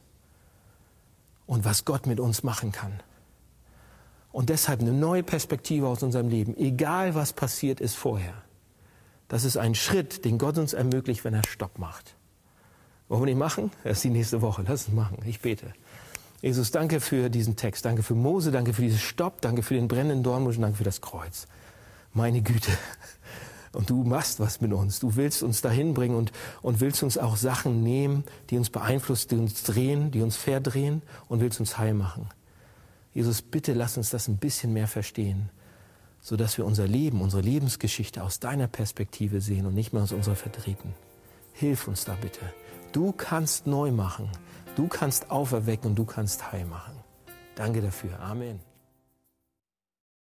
und 1.46 1.66
was 1.66 1.84
Gott 1.84 2.08
mit 2.08 2.22
uns 2.22 2.42
machen 2.42 2.72
kann. 2.72 2.94
Und 4.32 4.48
deshalb 4.48 4.80
eine 4.80 4.94
neue 4.94 5.24
Perspektive 5.24 5.88
aus 5.88 6.04
unserem 6.04 6.30
Leben, 6.30 6.56
egal 6.56 7.16
was 7.16 7.34
passiert 7.34 7.82
ist 7.82 7.96
vorher. 7.96 8.44
Das 9.28 9.44
ist 9.44 9.58
ein 9.58 9.76
Schritt, 9.76 10.24
den 10.24 10.38
Gott 10.38 10.58
uns 10.58 10.72
ermöglicht, 10.72 11.26
wenn 11.26 11.34
er 11.34 11.44
Stopp 11.46 11.78
macht. 11.78 12.16
Wollen 13.10 13.24
wir 13.24 13.26
nicht 13.26 13.40
machen? 13.40 13.72
Erst 13.84 14.06
die 14.06 14.10
nächste 14.10 14.42
Woche. 14.42 14.64
Lass 14.66 14.88
uns 14.88 14.96
machen. 14.96 15.18
Ich 15.26 15.42
bete. 15.42 15.74
Jesus, 16.42 16.72
danke 16.72 17.00
für 17.00 17.30
diesen 17.30 17.56
Text. 17.56 17.86
Danke 17.86 18.04
für 18.04 18.16
Mose. 18.16 18.52
Danke 18.52 18.74
für 18.74 18.82
diesen 18.82 19.00
Stopp. 19.00 19.42
Danke 19.42 19.64
für 19.64 19.74
den 19.74 19.88
brennenden 19.88 20.24
Dornbusch. 20.24 20.58
Danke 20.58 20.78
für 20.78 20.84
das 20.84 21.02
Kreuz 21.02 21.48
meine 22.14 22.42
Güte. 22.42 22.72
Und 23.72 23.90
du 23.90 24.04
machst 24.04 24.40
was 24.40 24.62
mit 24.62 24.74
uns. 24.74 25.00
Du 25.00 25.16
willst 25.16 25.44
uns 25.44 25.62
dahin 25.62 25.94
bringen 25.94 26.16
und, 26.16 26.32
und 26.64 26.80
willst 26.80 27.04
uns 27.04 27.20
auch 27.20 27.38
Sachen 27.38 27.84
nehmen, 27.84 28.24
die 28.50 28.58
uns 28.58 28.72
beeinflussen, 28.72 29.30
die 29.30 29.36
uns 29.36 29.64
drehen, 29.64 30.10
die 30.10 30.22
uns 30.22 30.36
verdrehen 30.38 31.04
und 31.28 31.40
willst 31.40 31.60
uns 31.60 31.78
heil 31.78 31.94
machen. 31.94 32.28
Jesus, 33.14 33.44
bitte 33.44 33.74
lass 33.74 33.96
uns 33.96 34.10
das 34.10 34.28
ein 34.28 34.38
bisschen 34.38 34.74
mehr 34.74 34.88
verstehen, 34.88 35.50
sodass 36.20 36.58
wir 36.58 36.66
unser 36.66 36.88
Leben, 36.88 37.22
unsere 37.22 37.44
Lebensgeschichte 37.44 38.24
aus 38.24 38.40
deiner 38.40 38.68
Perspektive 38.68 39.40
sehen 39.40 39.68
und 39.68 39.76
nicht 39.76 39.94
mehr 39.94 40.02
aus 40.02 40.14
unserer 40.14 40.36
verdrehten. 40.36 40.96
Hilf 41.54 41.88
uns 41.88 42.06
da 42.06 42.16
bitte. 42.20 42.42
Du 42.92 43.12
kannst 43.12 43.68
neu 43.68 43.92
machen. 43.92 44.32
Du 44.76 44.88
kannst 44.88 45.30
auferwecken 45.30 45.92
und 45.92 45.96
du 45.96 46.06
kannst 46.06 46.52
heil 46.52 46.66
machen. 46.66 46.94
Danke 47.56 47.82
dafür. 47.82 48.20
Amen. 48.20 48.69